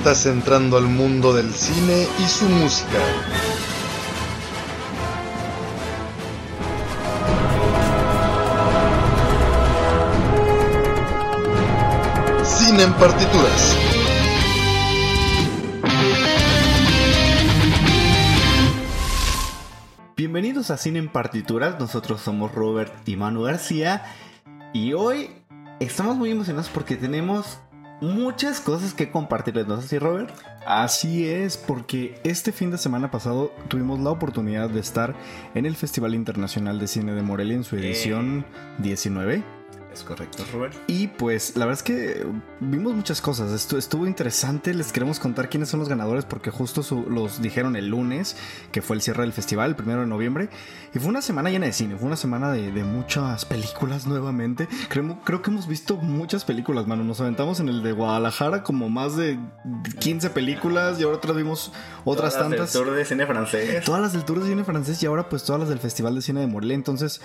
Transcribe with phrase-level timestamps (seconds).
[0.00, 2.98] Estás entrando al mundo del cine y su música.
[12.42, 13.76] Cine en partituras.
[20.16, 24.02] Bienvenidos a Cine en Partituras, nosotros somos Robert y Manu García
[24.72, 25.28] y hoy
[25.78, 27.58] estamos muy emocionados porque tenemos
[28.00, 30.30] muchas cosas que compartirles, ¿no es así Robert?
[30.66, 35.14] Así es, porque este fin de semana pasado tuvimos la oportunidad de estar
[35.54, 38.44] en el Festival Internacional de Cine de Morelia en su edición
[38.78, 39.59] 19.
[39.92, 40.74] Es correcto, Robert.
[40.86, 42.24] Y pues la verdad es que
[42.60, 43.50] vimos muchas cosas.
[43.50, 44.72] Esto estuvo interesante.
[44.72, 48.36] Les queremos contar quiénes son los ganadores porque justo su- los dijeron el lunes,
[48.70, 50.48] que fue el cierre del festival, el primero de noviembre.
[50.94, 51.96] Y fue una semana llena de cine.
[51.96, 54.68] Fue una semana de, de muchas películas nuevamente.
[54.88, 57.02] Creo, creo que hemos visto muchas películas, mano.
[57.02, 59.38] Nos aventamos en el de Guadalajara como más de
[59.98, 61.72] 15 películas y ahora otras vimos
[62.04, 62.72] otras Todas del tantas.
[62.72, 63.84] Tour de cine francés.
[63.84, 66.22] Todas las del Tour de Cine Francés y ahora pues todas las del Festival de
[66.22, 66.74] Cine de Morelia.
[66.76, 67.20] Entonces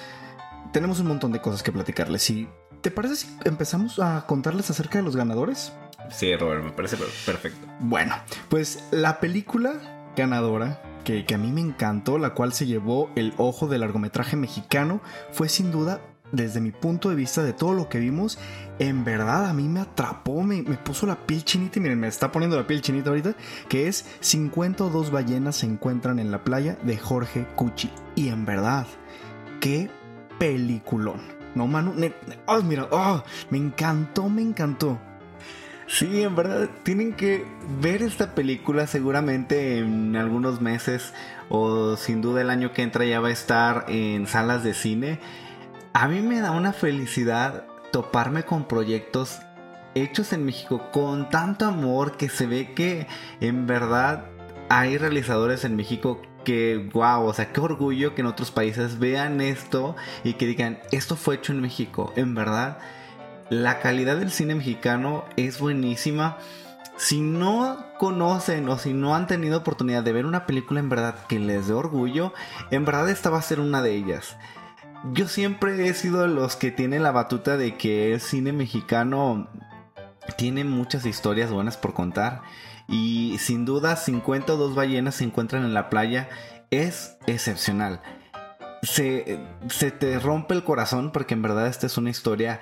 [0.76, 2.30] tenemos un montón de cosas que platicarles.
[2.30, 2.50] ¿Y
[2.82, 5.72] te parece si empezamos a contarles acerca de los ganadores?
[6.12, 7.66] Sí, Robert, me parece per- perfecto.
[7.80, 8.14] Bueno,
[8.50, 13.34] pues la película ganadora que, que a mí me encantó, la cual se llevó el
[13.38, 15.00] ojo del largometraje mexicano,
[15.32, 16.02] fue sin duda,
[16.34, 18.38] desde mi punto de vista de todo lo que vimos,
[18.78, 22.10] en verdad a mí me atrapó, me, me puso la piel chinita, y miren, me
[22.10, 23.34] está poniendo la piel chinita ahorita,
[23.70, 27.90] que es 52 ballenas se encuentran en la playa de Jorge Cuchi.
[28.16, 28.86] Y en verdad,
[29.62, 29.90] qué
[30.38, 31.22] peliculón.
[31.56, 32.14] No, ne-
[32.48, 35.00] oh, mira, oh, me encantó, me encantó.
[35.88, 37.46] Sí, en verdad, tienen que
[37.80, 41.14] ver esta película seguramente en algunos meses
[41.48, 45.20] o sin duda el año que entra ya va a estar en salas de cine.
[45.94, 49.40] A mí me da una felicidad toparme con proyectos
[49.94, 53.08] hechos en México con tanto amor que se ve que
[53.40, 54.26] en verdad
[54.70, 59.42] hay realizadores en México que, wow, o sea, qué orgullo que en otros países vean
[59.42, 62.78] esto y que digan, esto fue hecho en México, en verdad.
[63.50, 66.38] La calidad del cine mexicano es buenísima.
[66.96, 71.28] Si no conocen o si no han tenido oportunidad de ver una película en verdad
[71.28, 72.34] que les dé orgullo,
[72.72, 74.38] en verdad esta va a ser una de ellas.
[75.12, 79.50] Yo siempre he sido de los que tienen la batuta de que el cine mexicano
[80.38, 82.42] tiene muchas historias buenas por contar.
[82.88, 86.30] Y sin duda 52 ballenas se encuentran en la playa
[86.72, 88.02] es excepcional.
[88.84, 92.60] Se, se te rompe el corazón porque en verdad esta es una historia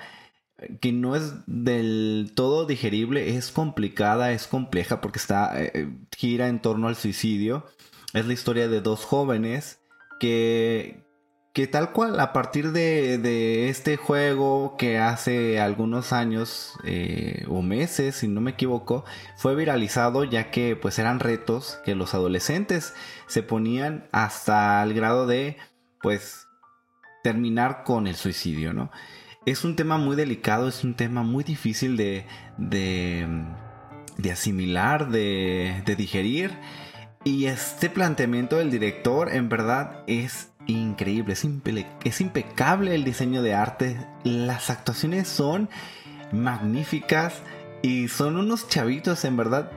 [0.80, 6.60] que no es del todo digerible, es complicada, es compleja porque está eh, gira en
[6.60, 7.66] torno al suicidio.
[8.12, 9.80] Es la historia de dos jóvenes
[10.20, 11.03] que
[11.54, 17.62] que tal cual a partir de, de este juego que hace algunos años eh, o
[17.62, 19.04] meses, si no me equivoco,
[19.36, 22.92] fue viralizado ya que pues eran retos que los adolescentes
[23.28, 25.56] se ponían hasta el grado de
[26.02, 26.48] pues
[27.22, 28.90] terminar con el suicidio, ¿no?
[29.46, 32.26] Es un tema muy delicado, es un tema muy difícil de,
[32.58, 33.28] de,
[34.18, 36.58] de asimilar, de, de digerir.
[37.22, 43.42] Y este planteamiento del director en verdad es increíble, es, impe es, impecable el diseño
[43.42, 45.68] de arte, las actuaciones son
[46.32, 47.42] magníficas
[47.82, 49.70] y son unos chavitos en verdad.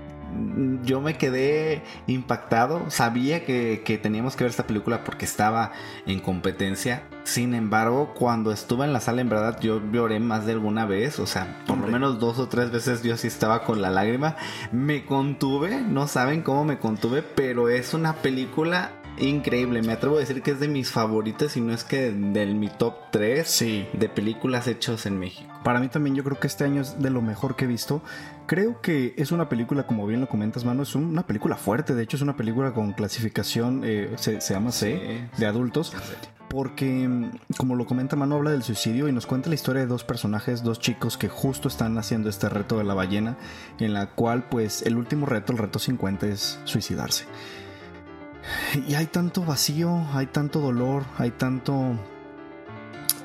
[0.83, 5.71] Yo me quedé impactado, sabía que, que teníamos que ver esta película porque estaba
[6.05, 7.03] en competencia.
[7.23, 11.19] Sin embargo, cuando estuve en la sala, en verdad yo lloré más de alguna vez.
[11.19, 14.35] O sea, por lo menos dos o tres veces yo sí estaba con la lágrima.
[14.73, 19.81] Me contuve, no saben cómo me contuve, pero es una película increíble.
[19.81, 22.69] Me atrevo a decir que es de mis favoritas y no es que de mi
[22.69, 23.87] top 3 Sí.
[23.93, 25.51] de películas hechas en México.
[25.63, 28.01] Para mí también yo creo que este año es de lo mejor que he visto.
[28.45, 31.93] Creo que es una película, como bien lo comentas, mano, es una película fuerte.
[31.95, 35.39] De hecho, es una película con clasificación, eh, se, se, llama C, Sí.
[35.41, 35.93] de adultos.
[36.49, 39.87] Porque, mm, como lo comenta Mano, habla del suicidio y nos cuenta la historia de
[39.87, 43.35] dos personajes, dos chicos que justo están haciendo este reto de la ballena,
[43.81, 47.25] en la cual, pues, el último reto, el reto 50, es suicidarse.
[48.87, 51.97] Y hay tanto vacío, hay tanto dolor, hay tanto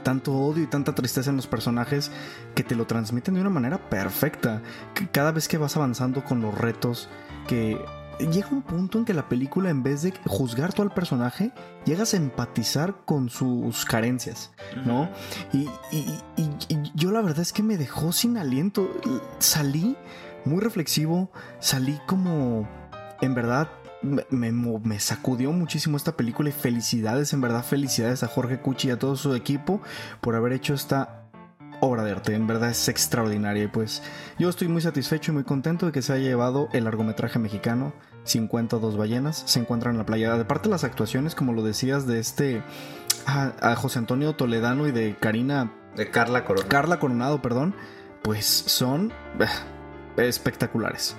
[0.03, 2.11] tanto odio y tanta tristeza en los personajes
[2.57, 4.61] que te lo transmiten de una manera perfecta.
[4.95, 7.09] Que Cada vez que vas avanzando con los retos,
[7.47, 7.79] que
[8.19, 11.53] llega un punto en que la película, en vez de juzgar todo al personaje,
[11.85, 14.51] llegas a empatizar con sus carencias,
[14.85, 15.09] ¿no?
[15.53, 18.91] Y, y- y- y yo la verdad es que me dejó sin aliento.
[19.39, 19.97] Salí
[20.45, 21.31] muy reflexivo,
[21.61, 22.69] salí como,
[23.21, 23.69] en verdad,
[24.03, 28.61] me, me mo- me sacudió muchísimo esta película y felicidades, en verdad, felicidades a Jorge
[28.61, 29.81] Cuchi y a todo su equipo
[30.21, 31.19] por haber hecho esta
[31.81, 34.05] obra de arte, en verdad es extraordinaria y pues
[34.39, 37.93] yo estoy muy satisfecho y muy contento de que se haya llevado el largometraje mexicano
[38.25, 40.37] 52 ballenas, se encuentran en la playa.
[40.37, 42.63] De parte las actuaciones, como lo decías, de este
[43.27, 46.69] a, a José Antonio Toledano y de Karina De Carla Corona.
[46.69, 47.75] Carla Coronado, perdón,
[48.23, 51.17] pues son eh, espectaculares.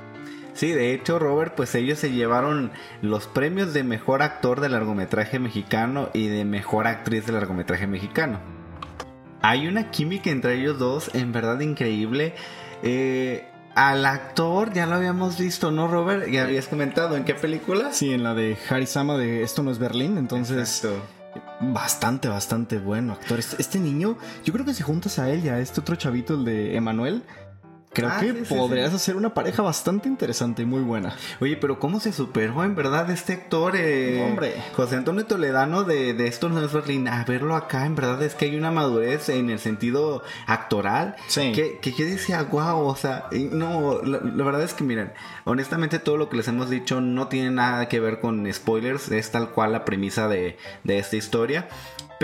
[0.53, 2.71] Sí, de hecho, Robert, pues ellos se llevaron
[3.01, 8.39] los premios de mejor actor de largometraje mexicano y de mejor actriz de largometraje mexicano.
[9.41, 12.33] Hay una química entre ellos dos, en verdad increíble.
[12.83, 13.45] Eh,
[13.75, 16.27] al actor ya lo habíamos visto, ¿no, Robert?
[16.29, 17.91] Ya habías comentado en qué película.
[17.91, 21.03] Sí, en la de Harisama de Esto no es Berlín, entonces Exacto.
[21.59, 23.39] bastante, bastante bueno actor.
[23.39, 26.35] Este, este niño, yo creo que si juntas a él y a este otro chavito,
[26.35, 27.23] el de Emanuel,
[27.93, 28.95] creo Ah, que sí, podrías sí.
[28.97, 31.15] hacer una pareja bastante interesante y muy buena.
[31.39, 33.75] Oye, pero ¿cómo se superó en verdad este actor?
[33.75, 34.55] eh, Hombre.
[34.75, 37.07] José Antonio Toledano de, de Esto no es Berlín.
[37.07, 41.15] A verlo acá, en verdad es que hay una madurez en el sentido actoral.
[41.27, 41.51] Sí.
[41.53, 45.13] Que, que yo decía, wow, o sea, no, la, la verdad es que miren,
[45.45, 49.11] honestamente todo lo que les hemos dicho no tiene nada que ver con spoilers.
[49.11, 51.67] Es tal cual la premisa de, de esta historia.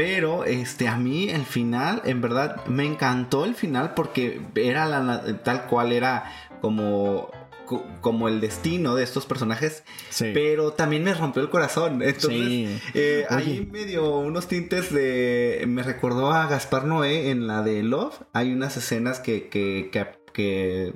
[0.01, 5.41] Pero este a mí el final, en verdad, me encantó el final porque era la,
[5.43, 6.23] tal cual era
[6.61, 7.29] como
[7.65, 10.31] co- como el destino de estos personajes, Sí.
[10.33, 12.01] pero también me rompió el corazón.
[12.01, 12.79] Entonces, Sí.
[12.93, 15.65] eh, ahí me dio unos tintes de.
[15.67, 18.15] Me recordó a Gaspar Noé en la de Love.
[18.31, 20.93] Hay unas escenas que, que, que, que,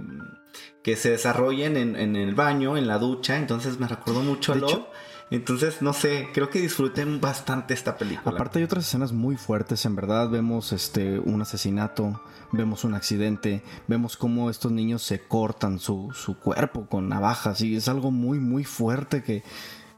[0.82, 3.38] que se desarrollan en, en el baño, en la ducha.
[3.38, 4.72] Entonces me recordó mucho a Love.
[4.72, 4.88] hecho-
[5.34, 8.36] entonces, no sé, creo que disfruten bastante esta película.
[8.36, 10.30] Aparte hay otras escenas muy fuertes, en verdad.
[10.30, 12.22] Vemos este un asesinato,
[12.52, 17.76] vemos un accidente, vemos cómo estos niños se cortan su, su cuerpo con navajas y
[17.76, 19.44] es algo muy muy fuerte que,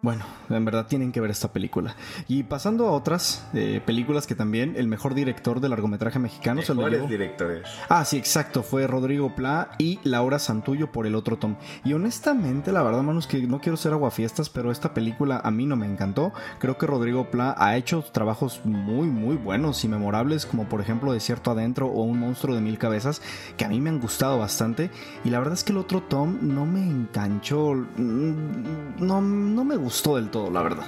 [0.06, 1.96] bueno, en verdad tienen que ver esta película.
[2.28, 6.76] Y pasando a otras eh, películas que también el mejor director de largometraje mexicano se
[6.76, 7.08] lo llevó.
[7.08, 7.68] directores.
[7.90, 8.62] Ah, sí, exacto.
[8.62, 11.56] Fue Rodrigo Pla y Laura Santullo por el otro Tom.
[11.84, 15.66] Y honestamente, la verdad, manos, que no quiero ser aguafiestas, pero esta película a mí
[15.66, 16.32] no me encantó.
[16.60, 21.14] Creo que Rodrigo Pla ha hecho trabajos muy, muy buenos y memorables, como por ejemplo
[21.14, 23.24] Desierto Adentro o Un monstruo de mil cabezas,
[23.58, 24.92] que a mí me han gustado bastante.
[25.24, 27.74] Y la verdad es que el otro Tom no me enganchó.
[27.74, 30.86] mm, No, no me gustó del todo, la verdad.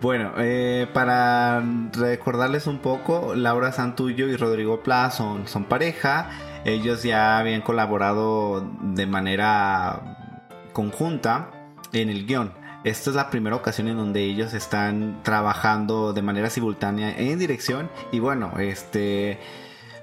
[0.00, 1.62] Bueno, eh, para
[1.92, 6.30] recordarles un poco, Laura Santullo y Rodrigo Pla son, son pareja.
[6.64, 11.50] Ellos ya habían colaborado de manera conjunta
[11.92, 12.52] en el guion.
[12.84, 17.90] Esta es la primera ocasión en donde ellos están trabajando de manera simultánea en dirección.
[18.12, 19.40] Y bueno, este.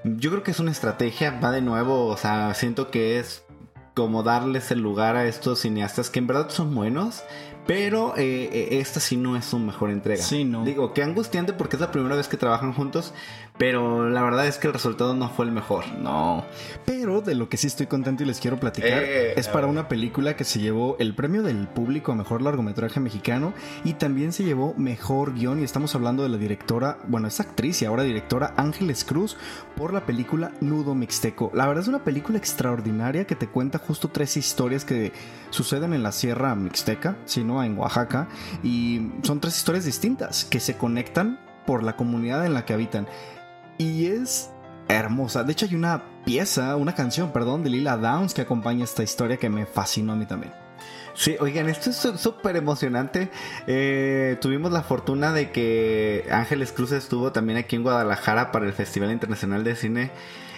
[0.03, 3.45] Yo creo que es una estrategia, va de nuevo, o sea, siento que es
[3.93, 7.23] como darles el lugar a estos cineastas que en verdad son buenos,
[7.65, 10.21] pero eh, eh, esta sí no es su mejor entrega.
[10.21, 10.63] Sí, no.
[10.65, 13.13] Digo, qué angustiante porque es la primera vez que trabajan juntos,
[13.57, 15.85] pero la verdad es que el resultado no fue el mejor.
[15.99, 16.45] No.
[16.85, 19.87] Pero de lo que sí estoy contento y les quiero platicar Eh, es para una
[19.87, 23.53] película que se llevó el premio del público a mejor largometraje mexicano
[23.83, 27.81] y también se llevó mejor guion y estamos hablando de la directora, bueno, es actriz
[27.81, 29.37] y ahora directora Ángeles Cruz
[29.75, 31.51] por la película Nudo Mixteco.
[31.53, 35.13] La verdad es una película extraordinaria que te cuenta justo tres historias que
[35.49, 37.15] suceden en la Sierra Mixteca,
[37.61, 38.27] en Oaxaca
[38.63, 43.07] y son tres historias distintas que se conectan por la comunidad en la que habitan.
[43.77, 44.49] Y es
[44.87, 45.43] hermosa.
[45.43, 49.37] De hecho, hay una pieza, una canción, perdón, de Lila Downs que acompaña esta historia
[49.37, 50.53] que me fascinó a mí también.
[51.15, 53.29] Sí, oigan, esto es sú- súper emocionante.
[53.67, 58.73] Eh, tuvimos la fortuna de que Ángeles Cruz estuvo también aquí en Guadalajara para el
[58.73, 60.11] Festival Internacional de Cine.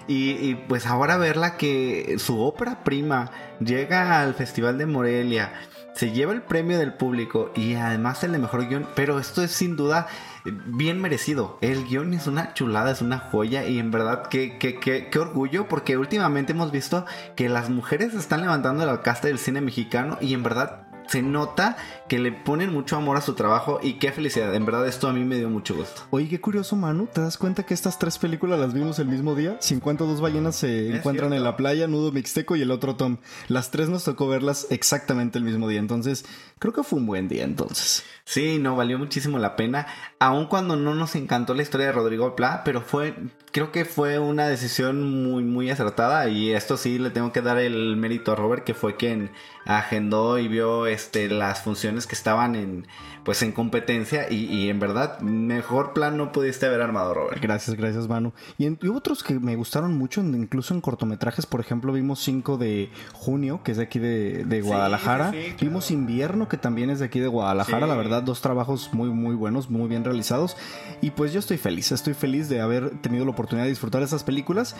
[0.07, 5.51] Y, pues ahora verla que su ópera prima llega al Festival de Morelia,
[5.95, 9.51] se lleva el premio del público y además el de mejor guion, pero esto es
[9.51, 10.07] sin duda
[10.43, 11.57] bien merecido.
[11.61, 15.19] El guion es una chulada, es una joya y en verdad qué, qué, qué, qué
[15.19, 20.17] orgullo porque últimamente hemos visto que las mujeres están levantando la casta del cine mexicano
[20.19, 24.11] y en verdad se nota que le ponen mucho amor a su trabajo y qué
[24.11, 24.53] felicidad.
[24.53, 26.03] En verdad, esto a mí me dio mucho gusto.
[26.11, 27.07] Oye, qué curioso, Manu.
[27.07, 29.57] ¿Te das cuenta que estas tres películas las vimos el mismo día?
[29.59, 33.17] 52 ballenas se Es encuentran en la playa, Nudo Mixteco y el otro Tom.
[33.47, 35.79] Las tres nos tocó verlas exactamente el mismo día.
[35.79, 36.25] Entonces,
[36.59, 38.03] creo que fue un buen día entonces.
[38.23, 39.87] Sí, no, valió muchísimo la pena.
[40.19, 43.15] Aun cuando no nos encantó la historia de Rodrigo Pla, pero fue,
[43.51, 46.27] creo que fue una decisión muy, muy acertada.
[46.29, 49.31] Y esto sí le tengo que dar el mérito a Robert, que fue quien
[49.65, 52.85] agendó y vio este, las funciones que estaban en,
[53.23, 54.27] pues, en competencia.
[54.31, 57.41] Y, y en verdad, mejor plan no pudiste haber armado, Robert.
[57.41, 58.33] Gracias, gracias, Manu.
[58.57, 62.57] Y, en- y otros que me gustaron mucho, incluso en cortometrajes, por ejemplo, vimos 5
[62.57, 65.31] de junio, que es de aquí de, de Guadalajara.
[65.31, 65.57] sí, sí, claro.
[65.61, 67.85] Vimos Invierno, que también es de aquí de Guadalajara.
[67.85, 67.89] Sí.
[67.89, 70.57] La verdad, dos trabajos muy, muy buenos, muy bien realizados.
[71.01, 74.23] Y pues yo estoy feliz, estoy feliz de haber tenido la oportunidad de disfrutar esas
[74.23, 74.75] películas.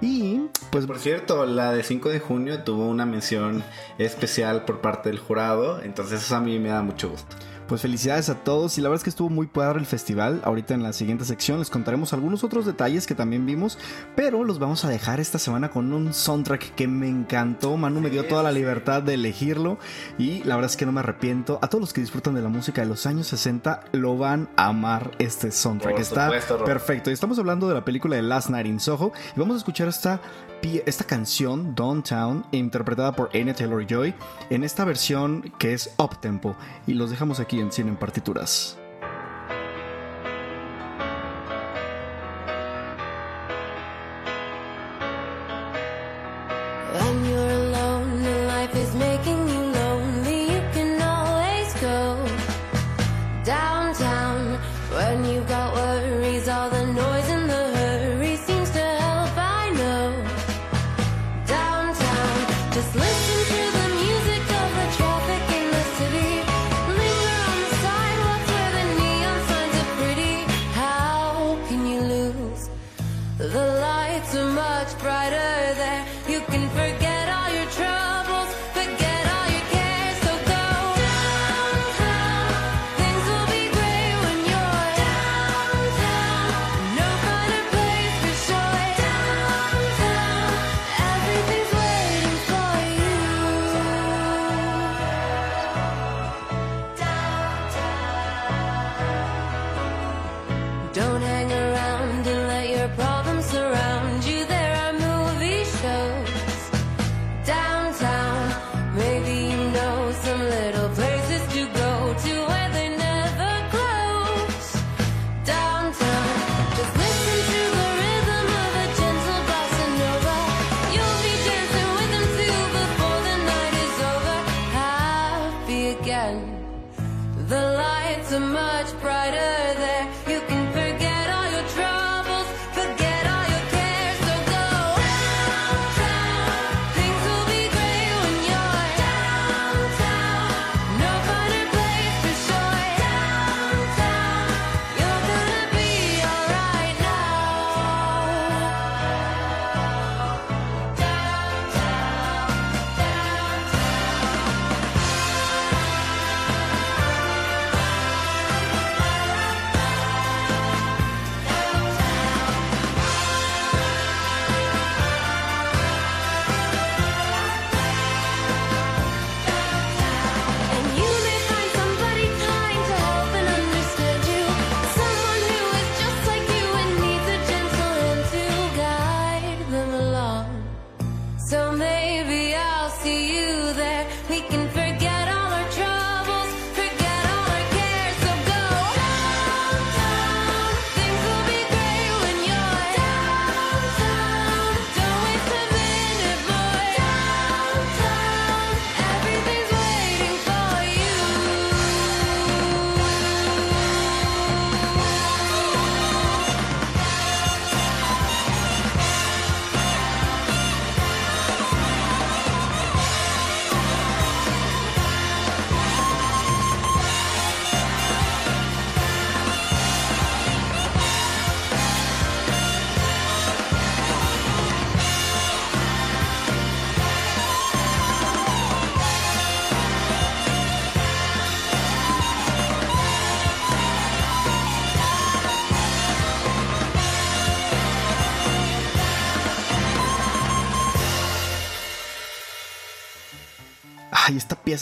[0.00, 3.62] Y pues Por cierto, la de 5 de junio tuvo una mención
[3.98, 7.36] especial por parte del jurado, entonces eso a mí me da mucho gusto.
[7.66, 10.40] Pues felicidades a todos y la verdad es que estuvo muy padre el festival.
[10.44, 13.76] Ahorita en la siguiente sección les contaremos algunos otros detalles que también vimos,
[14.14, 17.76] pero los vamos a dejar esta semana con un soundtrack que me encantó.
[17.76, 19.78] Manu me dio toda la libertad de elegirlo
[20.16, 21.58] y la verdad es que no me arrepiento.
[21.60, 24.66] A todos los que disfrutan de la música de los años 60 lo van a
[24.66, 25.92] amar este soundtrack.
[25.94, 27.10] Por Está supuesto, perfecto.
[27.10, 29.88] Y estamos hablando de la película de Last Night in Soho y vamos a escuchar
[29.88, 30.20] esta,
[30.62, 34.14] esta canción, Downtown, interpretada por Anya Taylor-Joy,
[34.50, 36.56] en esta versión que es up tempo.
[36.86, 38.78] Y los dejamos aquí en Cine en Partituras.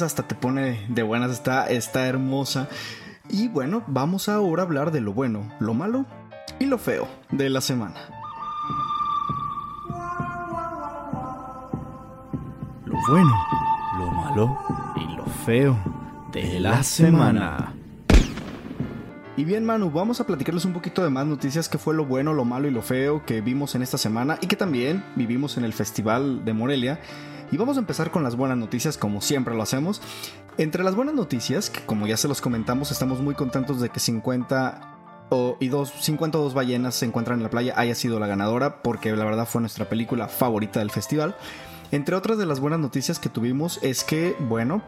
[0.03, 2.69] Hasta te pone de buenas, está, está hermosa.
[3.29, 6.07] Y bueno, vamos ahora a hablar de lo bueno, lo malo
[6.59, 8.01] y lo feo de la semana.
[12.85, 13.35] Lo bueno,
[13.99, 14.59] lo malo
[14.97, 15.77] y lo feo
[16.33, 17.75] de la semana.
[19.37, 22.33] Y bien, Manu, vamos a platicarles un poquito de más noticias que fue lo bueno,
[22.33, 25.65] lo malo y lo feo que vimos en esta semana y que también vivimos en
[25.65, 27.01] el Festival de Morelia.
[27.51, 30.01] Y vamos a empezar con las buenas noticias, como siempre lo hacemos.
[30.59, 34.01] Entre las buenas noticias, que como ya se los comentamos, estamos muy contentos de que
[34.01, 34.95] 50
[35.31, 39.15] o, y dos, 52 ballenas se encuentran en la playa haya sido la ganadora, porque
[39.15, 41.37] la verdad fue nuestra película favorita del festival.
[41.91, 44.83] Entre otras de las buenas noticias que tuvimos es que, bueno,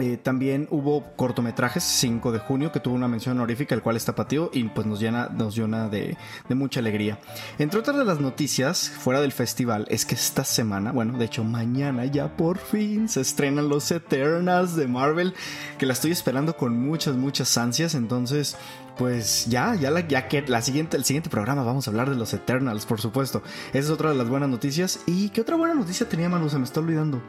[0.00, 4.14] eh, también hubo cortometrajes 5 de junio que tuvo una mención honorífica, el cual está
[4.14, 6.16] patio y pues nos llena, nos llena de,
[6.48, 7.18] de mucha alegría.
[7.58, 11.44] Entre otras de las noticias fuera del festival es que esta semana, bueno, de hecho
[11.44, 15.34] mañana ya por fin se estrenan los Eternals de Marvel,
[15.78, 18.56] que la estoy esperando con muchas, muchas ansias, entonces...
[18.96, 22.32] Pues ya, ya, ya que la siguiente, el siguiente programa vamos a hablar de los
[22.32, 23.42] Eternals, por supuesto.
[23.70, 25.00] Esa es otra de las buenas noticias.
[25.06, 26.48] ¿Y qué otra buena noticia tenía Manu?
[26.48, 27.20] Se me está olvidando.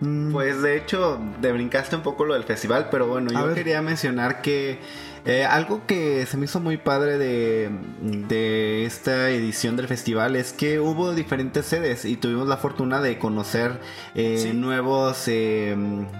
[0.00, 3.82] Mm, Pues de hecho, te brincaste un poco lo del festival, pero bueno, yo quería
[3.82, 4.78] mencionar que
[5.24, 10.52] eh, algo que se me hizo muy padre de, de esta edición del festival es
[10.52, 13.80] que hubo diferentes sedes y tuvimos la fortuna de conocer
[14.14, 14.52] eh, Sí.
[14.54, 15.76] nuevos, eh,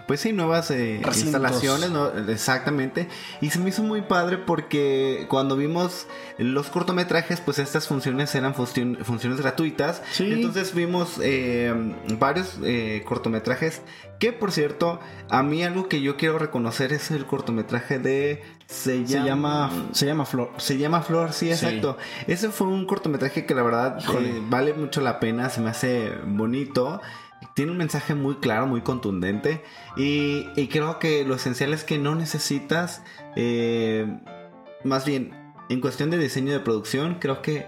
[0.06, 2.08] pues sí, nuevas eh, instalaciones, ¿no?
[2.28, 3.08] exactamente.
[3.40, 6.06] Y se me hizo muy padre porque cuando vimos
[6.38, 10.02] los cortometrajes, pues estas funciones eran funciones gratuitas.
[10.12, 10.30] Sí.
[10.32, 11.20] Entonces vimos
[12.18, 12.58] varios
[13.04, 13.82] cortometrajes
[14.20, 15.00] que, por cierto,
[15.30, 18.42] a mí algo que yo quiero reconocer es el cortometraje de...
[18.66, 20.52] Se se llama, se llama Flor.
[20.58, 21.96] Se llama Flor, sí, exacto.
[22.28, 26.12] Ese fue un cortometraje que la verdad eh, vale mucho la pena, se me hace
[26.24, 27.00] bonito.
[27.54, 29.64] Tiene un mensaje muy claro, muy contundente.
[29.96, 33.02] Y, y creo que lo esencial es que no necesitas,
[33.36, 34.06] eh,
[34.84, 35.34] más bien,
[35.70, 37.66] en cuestión de diseño de producción, creo que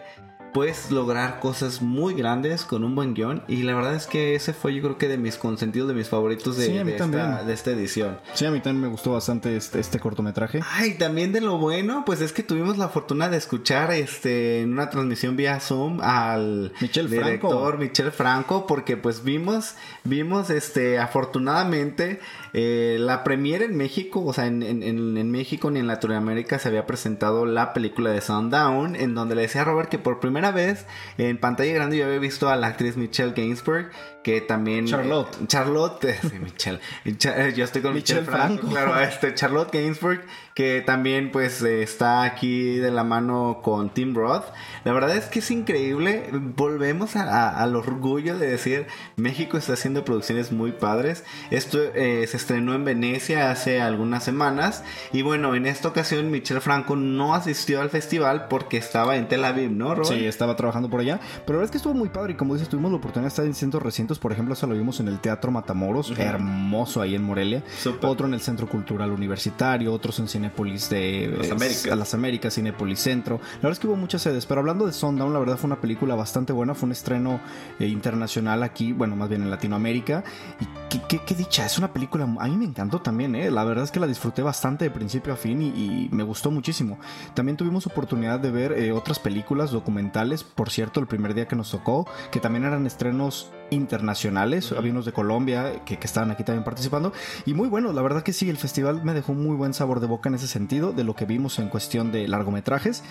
[0.52, 3.42] puedes lograr cosas muy grandes con un buen guion.
[3.49, 6.09] Y la verdad es que ese fue yo creo que de mis consentidos, de mis
[6.09, 8.18] favoritos de, Sí, esta, de esta edición.
[8.35, 10.61] Sí, a mí también me gustó bastante este, este cortometraje.
[10.73, 14.73] Ay, también de lo bueno, pues es que tuvimos la fortuna de escuchar este en
[14.73, 17.78] una transmisión vía Zoom al Michel director.
[17.78, 19.74] Michel Franco, porque pues vimos,
[20.05, 22.20] vimos este afortunadamente
[22.53, 26.87] eh, la premiere en México, o sea, en- en México ni en Latinoamérica se había
[26.87, 30.87] presentado la película de Sundown, en donde le decía a Robert que por primera vez
[31.18, 33.90] en pantalla grande yo había visto a la actriz Michelle Gainsbourg,
[34.22, 34.87] que también...
[34.87, 35.35] Charlotte.
[35.40, 36.80] eh, Charlotte, sí, Michelle.
[37.04, 38.68] Eh, Yo estoy con Michelle Michelle Franco, Franco.
[38.68, 40.20] claro, este Charlotte Gainsbourg,
[40.54, 44.44] que también pues eh, está aquí de la mano con Tim Roth.
[44.85, 49.72] La verdad es que es increíble, volvemos a- a- al orgullo de decir México está
[49.72, 51.24] haciendo producciones muy padres.
[51.50, 56.61] Esto eh, se estrenó en Venecia hace algunas semanas y bueno, en esta ocasión Michelle
[56.61, 60.18] Franco no asistió al festival porque estaba en Tel Aviv, ¿no, Robert?
[60.18, 61.18] Sí, estaba trabajando por allá.
[61.46, 62.32] Pero la verdad es que estuvo muy padre.
[62.35, 63.82] Y como dices, tuvimos la oportunidad de estar en cientos
[64.18, 66.12] Por ejemplo, eso lo vimos en el Teatro Matamoros.
[66.18, 67.62] Hermoso ahí en Morelia.
[68.03, 69.92] Otro en el Centro Cultural Universitario.
[69.92, 71.87] Otros en Cinépolis de Las Américas.
[71.92, 73.40] a las Américas, Cinépolis Centro.
[73.55, 74.46] La verdad es que hubo muchas sedes.
[74.46, 76.75] Pero hablando de Sundown, la verdad fue una película bastante buena.
[76.75, 77.40] Fue un estreno
[77.79, 78.92] eh, internacional aquí.
[78.92, 80.25] Bueno, más bien en Latinoamérica.
[80.61, 81.64] Y qué, qué- qué dicha.
[81.66, 82.25] Es una película.
[82.38, 83.51] A mí me encantó también, ¿eh?
[83.51, 86.51] La verdad es que la disfruté bastante de principio a fin y, y me gustó
[86.51, 86.98] muchísimo.
[87.35, 91.57] También tuvimos oportunidad de ver eh, otras películas documentales, por cierto, el primer día que
[91.57, 96.44] nos tocó, que también eran estrenos internacionales, había unos de Colombia que, que estaban aquí
[96.44, 97.12] también participando,
[97.46, 100.06] y muy bueno, la verdad que sí, el festival me dejó muy buen sabor de
[100.06, 103.02] boca en ese sentido, de lo que vimos en cuestión de largometrajes,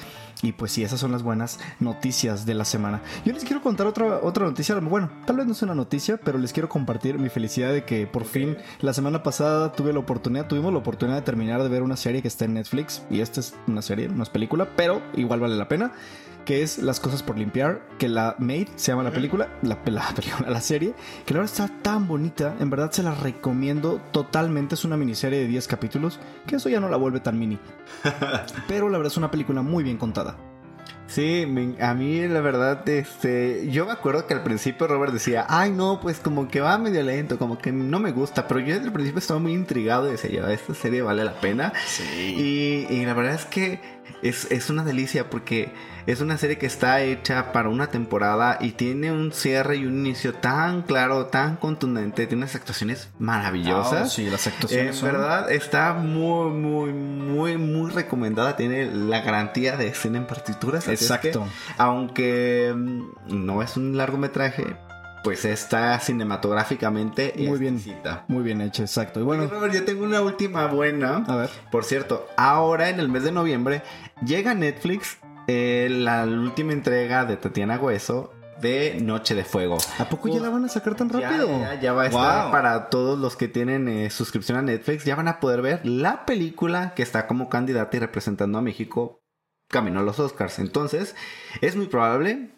[0.41, 3.01] y pues sí, esas son las buenas noticias de la semana.
[3.25, 6.37] Yo les quiero contar otra, otra noticia, bueno, tal vez no es una noticia, pero
[6.37, 10.47] les quiero compartir mi felicidad de que por fin la semana pasada tuve la oportunidad,
[10.47, 13.39] tuvimos la oportunidad de terminar de ver una serie que está en Netflix, y esta
[13.39, 15.91] es una serie, no es película, pero igual vale la pena
[16.45, 20.09] que es Las cosas por limpiar, que la Made se llama la película, la, la
[20.15, 20.93] película, la serie,
[21.25, 25.39] que la verdad está tan bonita, en verdad se la recomiendo totalmente, es una miniserie
[25.39, 27.57] de 10 capítulos, que eso ya no la vuelve tan mini.
[28.67, 30.37] Pero la verdad es una película muy bien contada.
[31.11, 31.45] Sí,
[31.81, 35.99] a mí la verdad, este, yo me acuerdo que al principio Robert decía, ay no,
[36.01, 38.93] pues como que va medio lento, como que no me gusta, pero yo desde el
[38.93, 41.73] principio estaba muy intrigado y decía, yo, esta serie vale la pena.
[42.17, 43.81] Y, y la verdad es que
[44.23, 45.71] es, es una delicia porque
[46.07, 49.99] es una serie que está hecha para una temporada y tiene un cierre y un
[50.05, 54.13] inicio tan claro, tan contundente, tiene unas actuaciones maravillosas.
[54.13, 58.55] Sí, las actuaciones En son- verdad está muy, muy, muy, muy recomendada.
[58.55, 60.87] Tiene la garantía de escena en partituras.
[60.87, 61.43] es Exacto.
[61.43, 64.75] que, aunque mm, no es un largometraje,
[65.23, 67.79] pues está cinematográficamente Muy bien.
[68.27, 69.19] Muy bien hecho, exacto.
[69.19, 71.23] Y Bueno, Robert, yo tengo una última buena.
[71.27, 71.49] a ver.
[71.71, 73.83] Por cierto, ahora en el mes de noviembre
[74.25, 79.77] llega a Netflix eh, la última entrega de Tatiana Hueso de Noche de Fuego.
[79.97, 81.47] ¿A poco ya la van a sacar tan Ya, rápido?
[81.59, 82.51] ya, ya va a estar Wow.
[82.51, 85.03] para todos los que tienen eh, suscripción a Netflix.
[85.03, 89.20] Ya van a poder ver la película que está como candidata y representando a México
[89.71, 90.59] camino a los Oscars.
[90.59, 91.15] Entonces,
[91.61, 92.51] es muy probable,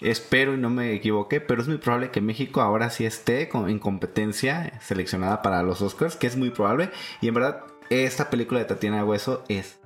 [0.00, 3.78] espero y no me equivoque, pero es muy probable que México ahora sí esté en
[3.78, 6.90] competencia seleccionada para los Oscars, que es muy probable.
[7.20, 9.80] Y en verdad, esta película de Tatiana Hueso es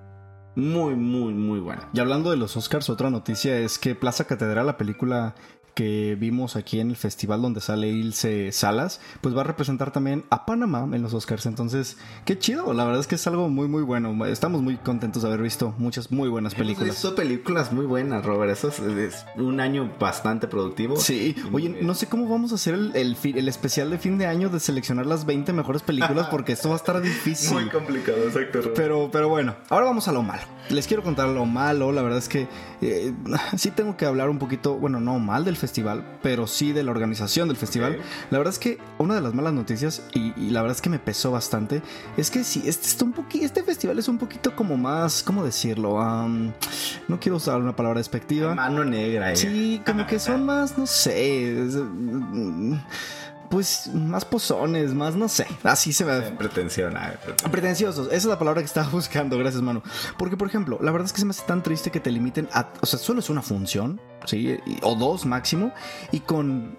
[0.56, 1.88] muy, muy, muy buena.
[1.92, 5.34] Y hablando de los Oscars, otra noticia es que Plaza Catedral, la película
[5.74, 10.24] que vimos aquí en el festival donde sale Ilse Salas, pues va a representar también
[10.30, 11.46] a Panamá en los Oscars.
[11.46, 14.24] Entonces, qué chido, la verdad es que es algo muy, muy bueno.
[14.26, 16.88] Estamos muy contentos de haber visto muchas muy buenas películas.
[16.88, 18.52] Hemos visto películas muy buenas, Robert.
[18.52, 20.96] Eso es, es un año bastante productivo.
[20.96, 24.48] Sí, oye, no sé cómo vamos a hacer el, el, especial de fin de año
[24.48, 27.54] de seleccionar las 20 mejores películas porque esto va a estar difícil.
[27.54, 28.76] Muy complicado, exacto, Robert.
[28.76, 30.42] Pero, pero bueno, ahora vamos a lo malo.
[30.70, 31.92] Les quiero contar lo malo.
[31.92, 32.48] La verdad es que
[32.80, 33.12] eh,
[33.56, 35.63] sí tengo que hablar un poquito, bueno, no mal del festival,
[36.22, 37.98] pero sí de la organización del festival.
[38.30, 40.90] La verdad es que una de las malas noticias, y, y la verdad es que
[40.90, 41.82] me pesó bastante,
[42.16, 45.44] es que sí, este, está un poqui- este festival es un poquito como más, ¿cómo
[45.44, 45.98] decirlo?
[47.08, 48.54] No quiero usar una palabra despectiva.
[48.54, 49.36] Mano negra, eh.
[49.36, 51.62] Sí, como que son más, no sé.
[51.66, 52.74] es, mm,
[53.50, 55.46] Pues más pozones, más, no sé.
[55.62, 56.20] Así se ve.
[56.36, 57.50] Pretensión, pretensión.
[57.52, 59.82] Pretenciosos, esa es la palabra que estaba buscando, gracias mano.
[60.18, 62.48] Porque, por ejemplo, la verdad es que se me hace tan triste que te limiten
[62.52, 64.58] a, o sea, solo es una función, ¿sí?
[64.82, 65.72] O dos máximo,
[66.12, 66.78] y con,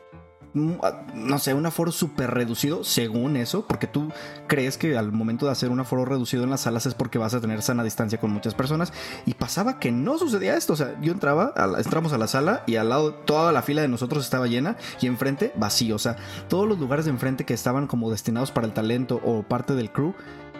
[0.54, 4.12] mm, a- no sé, un aforo súper reducido, según eso, porque tú
[4.48, 7.34] crees que al momento de hacer un aforo reducido en las salas es porque vas
[7.34, 8.94] a tener sana distancia con muchas personas,
[9.26, 12.78] y pasaba que no sucedía esto, o sea, yo entraba, entramos a la sala y
[12.78, 16.16] al lado toda la fila de nosotros estaba llena y enfrente vacío, o sea,
[16.48, 19.92] todos los lugares de enfrente que estaban como destinados para el talento o parte del
[19.92, 20.14] crew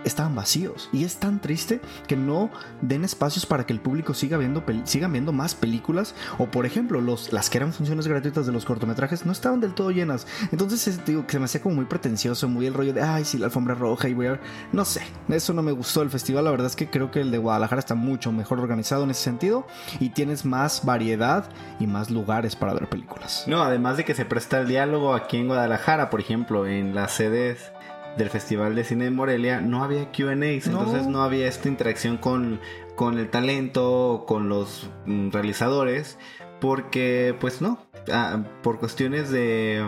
[0.06, 0.90] estaban vacíos.
[0.94, 2.50] Y es tan triste que no
[2.82, 6.16] den espacios para que el público siga viendo sigan viendo más películas.
[6.38, 9.74] O por ejemplo los las que eran funciones gratuitas de los cortometrajes no estaban del
[9.74, 10.28] todo llenas.
[10.52, 13.26] Entonces es, digo que se me hacía como muy pretencioso muy el rollo de ay
[13.26, 14.42] sí la alfombra roja y voy a ver
[14.72, 16.46] no sé eso no me gustó el festival.
[16.46, 19.24] La verdad es que creo que el de Guadalajara está mucho mejor organizado en ese
[19.24, 19.68] sentido
[20.00, 23.44] y tienes más variedad y más lugares para ver películas.
[23.48, 27.14] No, además de que se presta el diálogo aquí en Guadalajara, por ejemplo, en las
[27.14, 27.72] sedes
[28.18, 32.60] del Festival de Cine de Morelia, no había QAs, entonces no había esta interacción con,
[32.96, 36.18] con el talento, con los mm, realizadores,
[36.62, 37.78] porque pues no,
[38.12, 39.86] ah, por cuestiones de,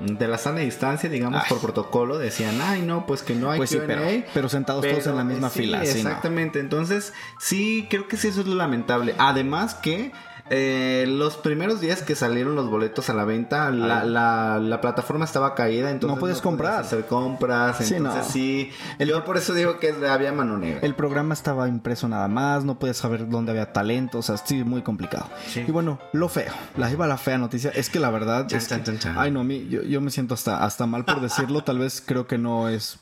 [0.00, 1.48] mm, de la sana distancia, digamos, Ay.
[1.48, 5.06] por protocolo, decían, ay no, pues que no hay pues sí pero, pero sentados todos
[5.06, 5.84] en la misma sí, fila no.
[5.84, 6.60] exactamente.
[6.60, 9.14] Entonces, sí, creo que sí, eso es lo lamentable.
[9.18, 10.12] Además que
[10.50, 15.24] eh, los primeros días que salieron los boletos a la venta, la, la- la plataforma
[15.24, 16.80] estaba caída, entonces No puedes comprar.
[16.82, 17.78] hacer compras.
[17.78, 18.30] Sí, entonces no.
[18.30, 20.80] sí, yo por eso digo que había mano negra.
[20.82, 24.64] El programa estaba impreso nada más, no podías saber dónde había talento, o sea, sí,
[24.64, 25.28] muy complicado.
[25.46, 25.64] Sí.
[25.66, 28.68] Y bueno, lo feo, la iba la fea noticia, es que la verdad, Chan, es
[28.68, 29.14] chan, que- chan, chan.
[29.18, 32.02] ay no, a mí, yo, yo me siento hasta, hasta mal por decirlo, tal vez
[32.04, 33.00] creo que no es...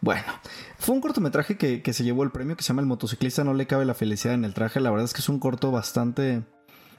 [0.00, 0.22] Bueno,
[0.78, 3.52] fue un cortometraje que, que se llevó el premio que se llama El motociclista no
[3.52, 6.44] le cabe la felicidad en el traje, la verdad es que es un corto bastante...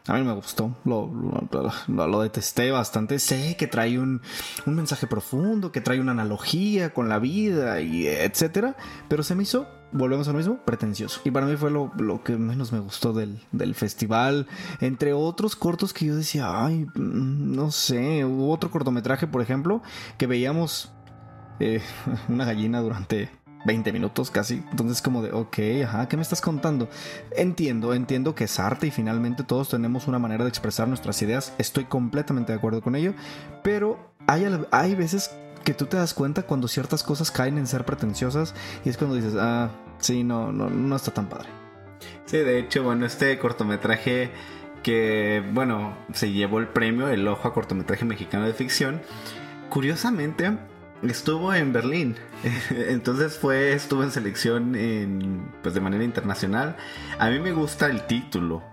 [0.07, 1.07] A mí me gustó, lo,
[1.51, 3.19] lo, lo- lo detesté bastante.
[3.19, 4.21] Sé que trae un,
[4.65, 8.75] un mensaje profundo, que trae una analogía con la vida y etcétera,
[9.07, 11.21] pero se me hizo, volvemos a lo mismo, pretencioso.
[11.25, 14.47] Y para mí fue lo, lo que menos me gustó del, del festival.
[14.79, 19.83] Entre otros cortos que yo decía, ay, mm, no sé, hubo otro cortometraje, por ejemplo,
[20.17, 20.91] que veíamos
[21.59, 21.81] eh,
[22.29, 23.29] una gallina durante
[23.65, 24.63] 20 minutos casi.
[24.71, 26.89] Entonces como de, ok, ajá, ¿qué me estás contando?
[27.35, 31.53] Entiendo, entiendo que es arte y finalmente todos tenemos una manera de expresar nuestras ideas.
[31.57, 33.13] Estoy completamente de acuerdo con ello.
[33.63, 35.31] Pero hay, hay veces
[35.63, 39.15] que tú te das cuenta cuando ciertas cosas caen en ser pretenciosas y es cuando
[39.15, 39.69] dices, ah,
[39.99, 41.49] sí, no, no, no está tan padre.
[42.25, 44.31] Sí, de hecho, bueno, este cortometraje
[44.83, 49.01] que, bueno, se llevó el premio, el ojo a cortometraje mexicano de ficción,
[49.69, 50.57] curiosamente
[51.03, 52.15] estuvo en Berlín.
[52.69, 56.75] Entonces fue, estuvo en selección en, pues de manera internacional.
[57.17, 58.63] A mí me gusta el título,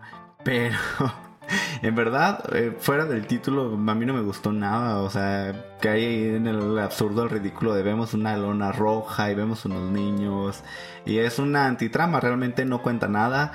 [0.45, 0.77] pero
[1.83, 4.99] en verdad, eh, fuera del título, a mí no me gustó nada.
[4.99, 9.35] O sea, que hay en el absurdo, el ridículo de vemos una lona roja y
[9.35, 10.63] vemos unos niños.
[11.05, 13.53] Y es una antitrama, realmente no cuenta nada.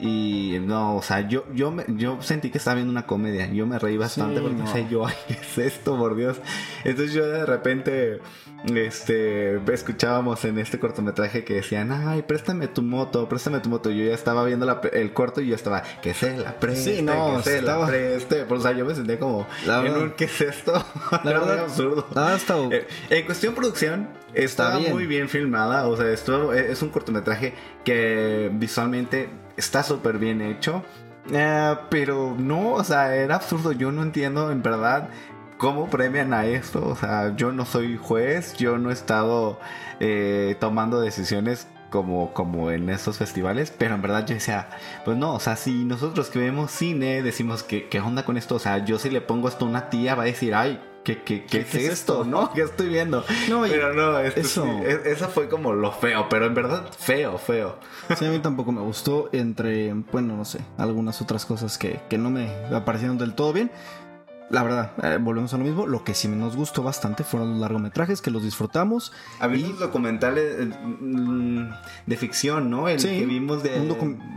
[0.00, 3.50] Y no, o sea, yo, yo, me- yo sentí que estaba viendo una comedia.
[3.52, 4.64] Yo me reí bastante Sí, porque no.
[4.64, 6.36] pensé yo, ay, ¿qué es esto, por Dios?
[6.84, 8.20] Entonces yo de repente,
[8.66, 13.90] este, escuchábamos en este cortometraje que decían, ay, préstame tu moto, préstame tu moto.
[13.90, 17.02] Yo ya estaba viendo la- el corto y yo estaba, que se la preste, Sí,
[17.02, 18.44] no, que se estaba- la preste.
[18.44, 20.72] Pero, o sea, yo me sentía como, La en verdad- un, ¿qué es esto?
[21.24, 22.06] La Era muy verdad- absurdo.
[22.14, 24.92] Ah, está- Eh, en cuestión producción, está bien.
[24.92, 25.86] muy bien filmada.
[25.88, 30.82] O sea, esto es un cortometraje que visualmente está súper bien hecho.
[31.30, 33.72] Eh, pero no, o sea, era absurdo.
[33.72, 35.10] Yo no entiendo en verdad
[35.58, 36.86] cómo premian a esto.
[36.86, 39.58] O sea, yo no soy juez, yo no he estado
[40.00, 41.68] eh, tomando decisiones.
[41.90, 44.68] Como, como en esos festivales, pero en verdad yo decía,
[45.06, 48.56] pues no, o sea, si nosotros que vemos cine decimos que qué onda con esto,
[48.56, 50.78] o sea, yo si le pongo esto a una tía va a decir, ay,
[51.16, 52.24] ¿qué, qué, qué, ¿Qué es es esto?
[52.24, 52.52] ¿No?
[52.54, 53.24] ¿Qué estoy viendo?
[53.48, 56.86] No, pero no, esto eso- sí, e- eso fue como lo feo, pero en verdad
[56.98, 57.76] feo, feo.
[58.16, 59.28] Sí, a mí tampoco me gustó.
[59.32, 63.70] Entre, bueno, no sé, algunas otras cosas que, que no me aparecieron del todo bien.
[64.50, 65.86] La verdad, eh, volvemos a lo mismo.
[65.86, 69.12] Lo que sí nos gustó bastante fueron los largometrajes, que los disfrutamos.
[69.40, 71.68] Había Y- documentales eh, mm,
[72.06, 72.88] de ficción, ¿no?
[72.88, 73.78] El Sí, que vimos de,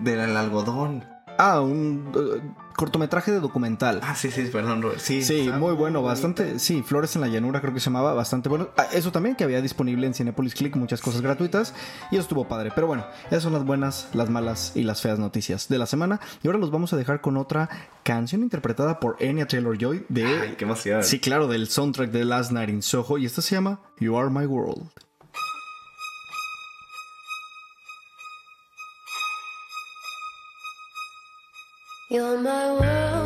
[0.04, 1.06] del algodón.
[1.38, 2.42] Ah, un eh,
[2.82, 4.00] cortometraje de documental.
[4.02, 5.00] Ah, sí, sí, perdón, Robert.
[5.00, 5.22] Sí,
[5.56, 6.02] muy bueno, bonito.
[6.02, 6.58] bastante.
[6.58, 8.70] Sí, Flores en la Llanura creo que se llamaba, bastante bueno.
[8.76, 11.76] Ah, eso también que había disponible en Cinepolis Click, muchas cosas gratuitas.
[12.10, 12.72] Y eso estuvo padre.
[12.74, 16.20] Pero bueno, esas son las buenas, las malas y las feas noticias de la semana.
[16.42, 17.70] Y ahora los vamos a dejar con otra
[18.02, 20.26] canción interpretada por Anya Taylor Joy de.
[20.26, 21.04] Ay, qué emoción.
[21.04, 23.20] Sí, claro, del soundtrack de Last Night in Soho.
[23.20, 24.90] Y esta se llama You Are My World.
[32.12, 33.21] You're my world,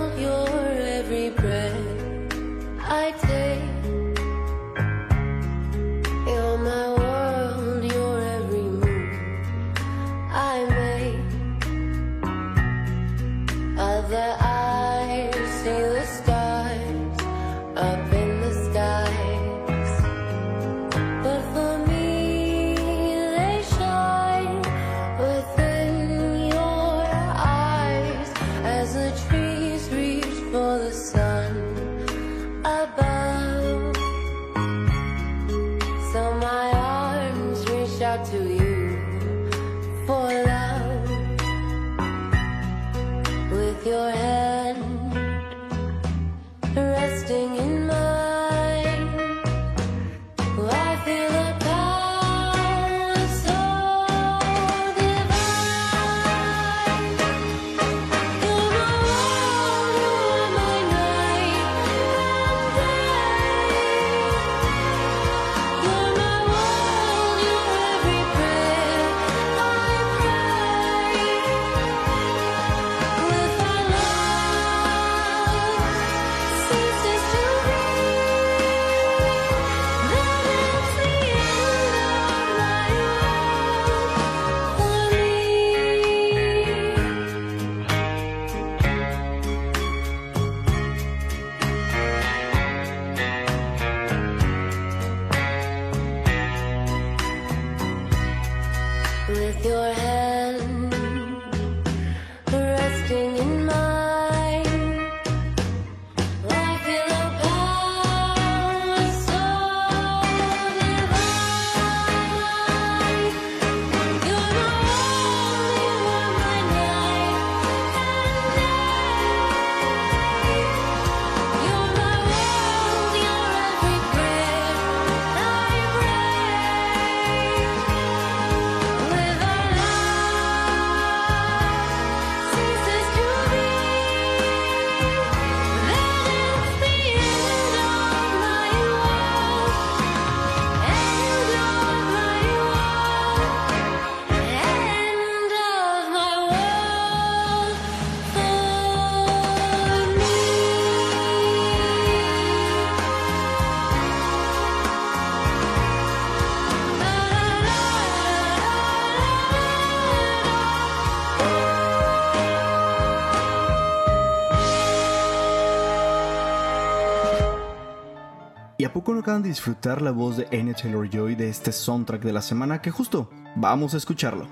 [168.85, 171.71] ¿Y a poco no acaban de disfrutar la voz de Anya Taylor Joy de este
[171.71, 172.83] soundtrack de la semana?
[172.83, 174.47] Que justo vamos a escucharlo.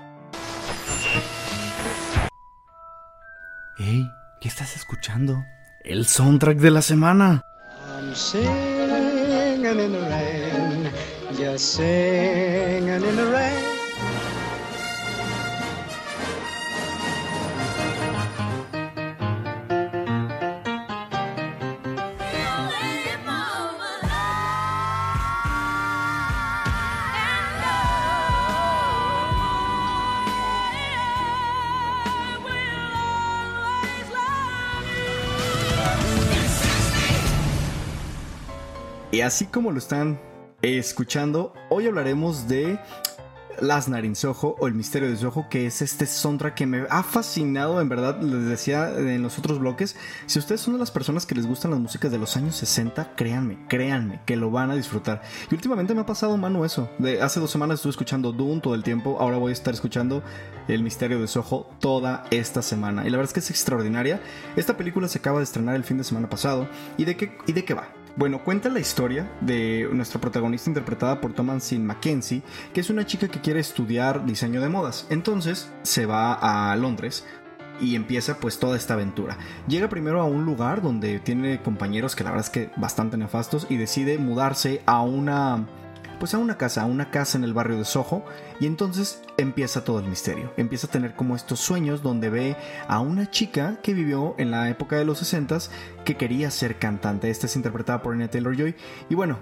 [3.78, 5.44] Ey, ¿qué estás escuchando?
[5.84, 7.42] El soundtrack de la semana.
[7.86, 8.50] I'm singing
[9.66, 13.63] in the rain, singing in the rain.
[39.14, 40.20] Y así como lo están
[40.60, 42.80] escuchando, hoy hablaremos de
[43.60, 47.04] Las Night Soho o El Misterio de Soho, que es este soundtrack que me ha
[47.04, 49.94] fascinado, en verdad, les decía en los otros bloques,
[50.26, 53.14] si ustedes son de las personas que les gustan las músicas de los años 60,
[53.14, 55.22] créanme, créanme, que lo van a disfrutar.
[55.48, 56.90] Y últimamente me ha pasado, mano, eso.
[56.98, 60.24] De hace dos semanas estuve escuchando Doom todo el tiempo, ahora voy a estar escuchando
[60.66, 63.06] El Misterio de Soho toda esta semana.
[63.06, 64.20] Y la verdad es que es extraordinaria.
[64.56, 66.68] Esta película se acaba de estrenar el fin de semana pasado.
[66.98, 67.86] ¿Y de qué, y de qué va?
[68.16, 73.26] Bueno, cuenta la historia de nuestra protagonista interpretada por Thomasin Mackenzie, que es una chica
[73.26, 75.08] que quiere estudiar diseño de modas.
[75.10, 77.24] Entonces se va a Londres
[77.80, 79.36] y empieza pues toda esta aventura.
[79.66, 83.66] Llega primero a un lugar donde tiene compañeros que la verdad es que bastante nefastos
[83.68, 85.66] y decide mudarse a una
[86.24, 88.24] pues a una casa, a una casa en el barrio de Soho
[88.58, 90.54] y entonces empieza todo el misterio.
[90.56, 92.56] Empieza a tener como estos sueños donde ve
[92.88, 95.58] a una chica que vivió en la época de los 60
[96.06, 97.28] que quería ser cantante.
[97.28, 98.74] Esta es interpretada por Anya Taylor-Joy
[99.10, 99.38] y bueno,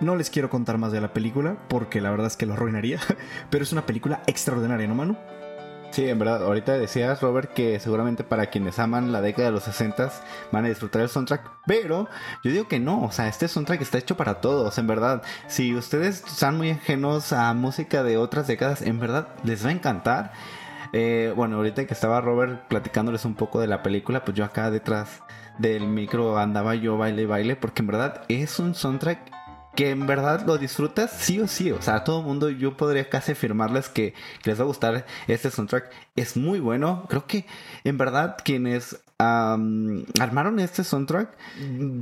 [0.00, 2.98] no les quiero contar más de la película porque la verdad es que lo arruinaría,
[3.50, 5.18] pero es una película extraordinaria, ¿no, Manu?
[5.92, 9.64] Sí, en verdad, ahorita decías, Robert, que seguramente para quienes aman la década de los
[9.64, 10.10] 60
[10.50, 12.08] van a disfrutar el soundtrack, pero
[12.42, 15.22] yo digo que no, o sea, este soundtrack está hecho para todos, en verdad.
[15.48, 19.72] Si ustedes están muy ajenos a música de otras décadas, en verdad les va a
[19.72, 20.32] encantar.
[20.94, 24.70] Eh, bueno, ahorita que estaba Robert platicándoles un poco de la película, pues yo acá
[24.70, 25.20] detrás
[25.58, 29.30] del micro andaba yo baile y baile, porque en verdad es un soundtrack
[29.74, 31.70] que en verdad lo disfrutas sí o sí.
[31.72, 35.06] O sea, a todo el mundo yo podría casi afirmarles que, les va a gustar
[35.28, 35.90] este soundtrack.
[36.16, 37.06] Es muy bueno.
[37.08, 37.46] Creo que
[37.84, 41.28] en verdad quienes armaron este soundtrack,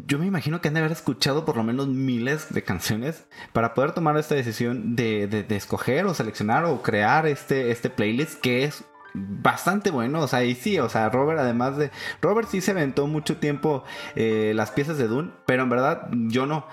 [0.07, 3.75] yo me imagino que han de haber escuchado por lo menos miles de canciones para
[3.75, 8.41] poder tomar esta decisión de, de- de escoger o seleccionar o crear este, este playlist
[8.41, 11.91] que es bastante bueno, o sea, y sí, o sea, Robert además de...
[12.23, 13.83] Robert sí se aventó mucho tiempo
[14.15, 16.65] eh, las piezas de Dune, pero en verdad yo no.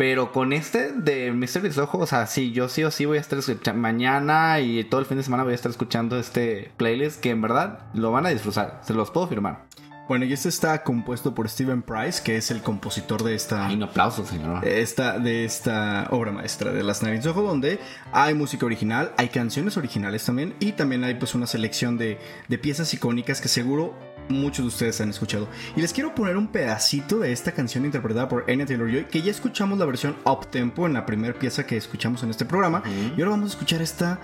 [0.00, 3.20] Pero con este de Mystery Soho, o sea, sí, yo sí o sí voy a
[3.20, 7.20] estar escuchando mañana y todo el fin de semana voy a estar escuchando este playlist
[7.20, 9.66] que en verdad lo van a disfrutar, se los puedo firmar.
[10.08, 13.66] Bueno, y este está compuesto por Steven Price, que es el compositor de esta...
[13.66, 14.66] Ay, un aplauso, señor.
[14.66, 17.78] esta, de esta obra maestra de Las Night Soho, donde
[18.10, 22.58] hay música original, hay canciones originales también, y también hay pues una selección de, de
[22.58, 23.94] piezas icónicas que seguro
[24.30, 25.48] muchos de ustedes han escuchado.
[25.76, 29.30] Y les quiero poner un pedacito de esta canción interpretada por Anya Taylor-Joy, que ya
[29.30, 32.82] escuchamos la versión up tempo en la primera pieza que escuchamos en este programa,
[33.16, 34.20] y ahora vamos a escuchar esta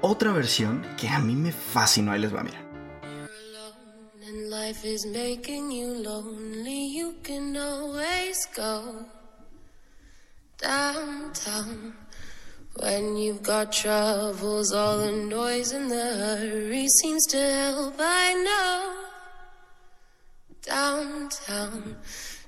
[0.00, 2.12] otra versión que a mí me fascinó.
[2.12, 2.68] Ahí les va, mira.
[4.48, 9.06] life is making you lonely, you can always go
[10.58, 11.94] downtown.
[12.76, 17.94] When you've got troubles, all the noise and the hurry seems to help.
[17.98, 19.07] I know
[20.68, 21.96] downtown.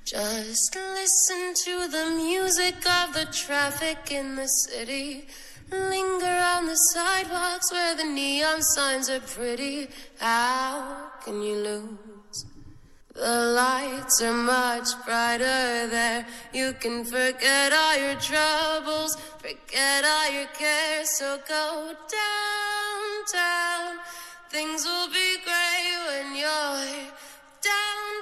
[0.05, 5.27] Just listen to the music of the traffic in the city.
[5.71, 9.87] Linger on the sidewalks where the neon signs are pretty.
[10.19, 12.45] How can you lose?
[13.13, 16.25] The lights are much brighter there.
[16.53, 21.09] You can forget all your troubles, forget all your cares.
[21.17, 23.99] So go downtown.
[24.49, 27.11] Things will be great when you're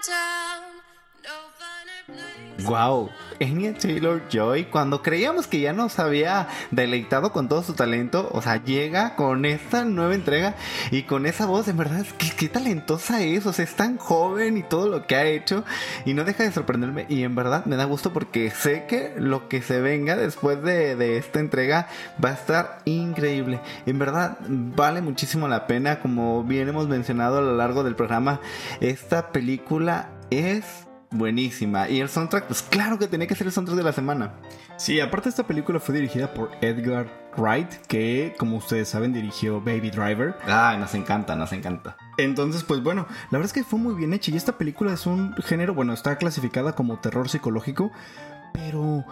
[0.01, 0.68] downtown.
[2.65, 8.29] Wow, Anya Taylor Joy, cuando creíamos que ya nos había deleitado con todo su talento,
[8.33, 10.55] o sea, llega con esta nueva entrega
[10.91, 14.57] y con esa voz, en verdad, qué, qué talentosa es, o sea, es tan joven
[14.57, 15.63] y todo lo que ha hecho
[16.05, 19.47] y no deja de sorprenderme y en verdad me da gusto porque sé que lo
[19.47, 21.87] que se venga después de, de esta entrega
[22.23, 23.61] va a estar increíble.
[23.85, 28.41] En verdad, vale muchísimo la pena, como bien hemos mencionado a lo largo del programa,
[28.81, 31.89] esta película es buenísima.
[31.89, 34.33] Y el soundtrack, pues claro que tenía que ser el soundtrack de la semana.
[34.77, 39.91] Sí, aparte esta película fue dirigida por Edgar Wright, que como ustedes saben dirigió Baby
[39.91, 40.35] Driver.
[40.45, 41.97] Ay, nos encanta, nos encanta.
[42.17, 45.05] Entonces, pues bueno, la verdad es que fue muy bien hecha y esta película es
[45.05, 47.91] un género, bueno, está clasificada como terror psicológico,
[48.53, 49.03] pero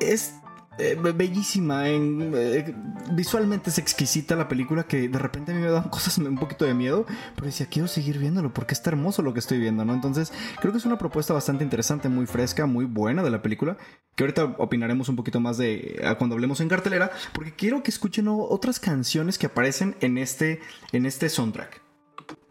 [0.00, 0.34] es
[0.78, 2.74] eh, be- bellísima, en, eh,
[3.12, 6.64] visualmente es exquisita la película que de repente a mí me dan cosas un poquito
[6.64, 9.94] de miedo, pero decía, quiero seguir viéndolo porque está hermoso lo que estoy viendo, ¿no?
[9.94, 13.76] Entonces, creo que es una propuesta bastante interesante, muy fresca, muy buena de la película,
[14.14, 17.90] que ahorita opinaremos un poquito más de a cuando hablemos en cartelera, porque quiero que
[17.90, 20.60] escuchen otras canciones que aparecen en este,
[20.92, 21.82] en este soundtrack.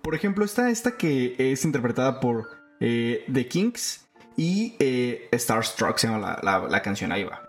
[0.01, 2.47] Por ejemplo, está esta que es interpretada por
[2.79, 7.46] eh, The Kinks y eh, Starstruck se llama la, la- la canción, ahí va.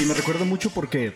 [0.00, 1.14] Y me recuerdo mucho porque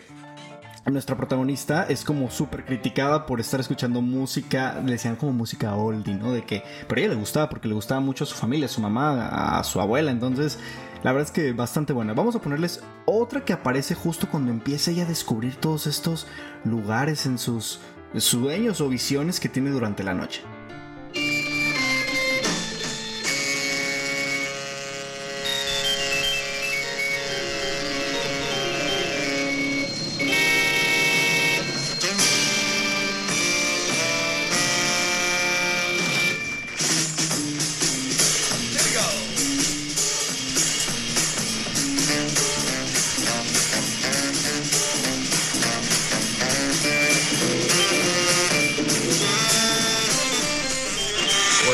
[0.85, 6.15] nuestra protagonista es como súper criticada por estar escuchando música, le decían como música oldie,
[6.15, 6.31] ¿no?
[6.33, 8.69] De que, pero a ella le gustaba porque le gustaba mucho a su familia, a
[8.69, 10.57] su mamá, a su abuela, entonces
[11.03, 12.13] la verdad es que bastante buena.
[12.13, 16.27] Vamos a ponerles otra que aparece justo cuando empieza ella a descubrir todos estos
[16.63, 17.81] lugares en sus
[18.17, 20.41] sueños o visiones que tiene durante la noche.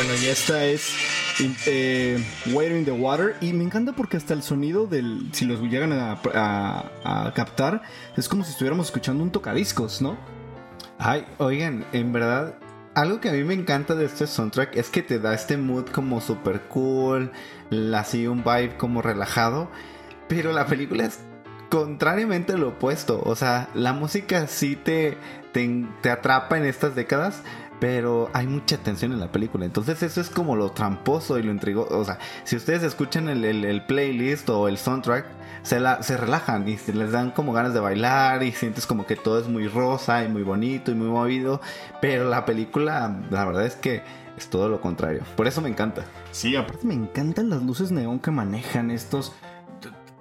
[0.02, 0.94] Bueno, y esta es
[1.66, 3.36] eh, Water in the Water.
[3.42, 5.28] Y me encanta porque hasta el sonido del.
[5.32, 7.82] Si los llegan a, captar,
[8.16, 10.16] es como si estuviéramos escuchando un tocadiscos, ¿no?
[10.96, 12.54] Ay, oigan, en verdad,
[12.94, 15.90] algo que a mí me encanta de este soundtrack es que te da este mood
[15.90, 17.30] como super cool,
[17.94, 19.70] así un vibe como relajado,
[20.28, 21.18] pero la película es
[21.68, 25.18] contrariamente lo opuesto, o sea, la música sí te,
[25.52, 27.42] te atrapa en estas décadas.
[27.80, 29.64] Pero hay mucha tensión en la película.
[29.64, 31.98] Entonces eso es como lo tramposo y lo intrigoso.
[31.98, 35.24] O sea, si ustedes escuchan el, el- playlist o el soundtrack,
[35.62, 39.06] se, la, se relajan y se les dan como ganas de bailar y sientes como
[39.06, 41.60] que todo es muy rosa y muy bonito y muy movido.
[42.02, 44.02] Pero la película, la verdad es que
[44.36, 45.22] es todo lo contrario.
[45.36, 46.04] Por eso me encanta.
[46.32, 49.32] Sí, aparte me encantan las luces neón que manejan estos.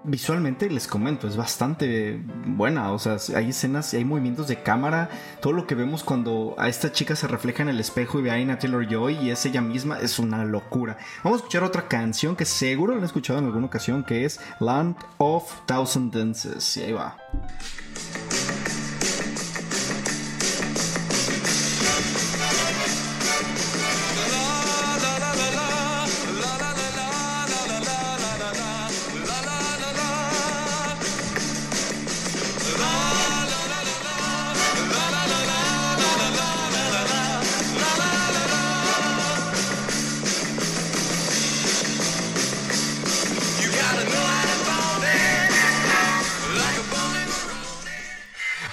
[0.06, 2.92] Visualmente les comento, es bastante buena.
[2.94, 5.10] O sea, hay escenas y hay movimientos de cámara.
[5.42, 8.32] Todo lo que vemos cuando a esta chica se refleja en el espejo y ve
[8.32, 10.98] a Ina Taylor Joy y es ella misma es una locura.
[11.24, 14.40] Vamos a escuchar otra canción que seguro la he escuchado en alguna ocasión que es
[14.60, 16.78] Land of Thousand Dances.
[16.78, 17.18] Y ahí va.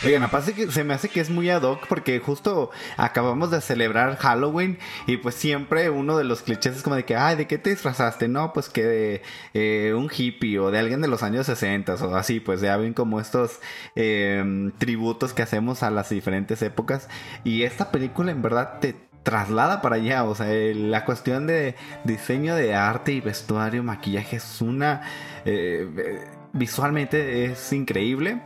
[0.05, 3.61] Oigan, aparte que se me hace que es muy ad hoc porque justo acabamos de
[3.61, 7.47] celebrar Halloween y pues siempre uno de los clichés es como de que, ay, ¿de
[7.47, 8.29] qué te disfrazaste?
[8.29, 9.23] No, pues que de
[9.55, 12.93] eh, un hippie o de alguien de los años 60 o así, pues ya ven
[12.93, 13.61] como estos
[13.95, 17.09] eh, tributos que hacemos a las diferentes épocas
[17.43, 21.75] y esta película en verdad te traslada para allá, o sea, la cuestión de
[22.05, 25.03] diseño de arte y vestuario, maquillaje es una...
[25.45, 28.41] eh, eh, visualmente es increíble.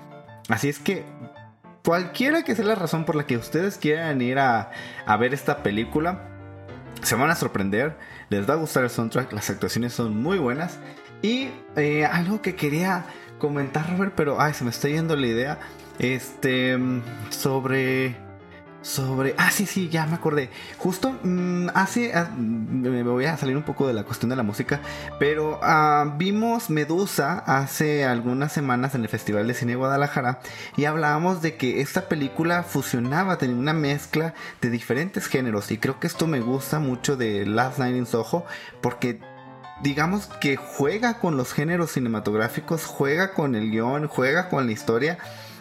[0.49, 1.05] Así es que
[1.85, 4.71] cualquiera que sea la razón por la que ustedes quieran ir a,
[5.19, 6.29] ver esta película,
[7.03, 7.97] se van a sorprender,
[8.29, 10.79] les va a gustar el soundtrack, las actuaciones son muy buenas.
[11.23, 13.05] Y eh, algo que quería
[13.39, 15.59] comentar, Robert, pero ay, se me está yendo la idea.
[15.99, 18.30] Este, mm, sobre...
[18.83, 19.35] Sobre...
[19.37, 20.51] Ah, sí, sí, ya me acordé.
[20.79, 22.13] Justo mm, hace...
[22.15, 24.81] ah, me voy a salir un poco de la cuestión de la música.
[25.19, 30.41] Pero ah, vimos Medusa hace algunas semanas en el Festival de Cine de Guadalajara.
[30.77, 35.71] Y hablábamos de que esta película fusionaba, tenía una mezcla de diferentes géneros.
[35.71, 38.47] Y creo que esto me gusta mucho de Last Night in Soho.
[38.81, 39.21] Porque
[39.83, 45.19] digamos que juega con los géneros cinematográficos, juega con el guion, juega con la historia.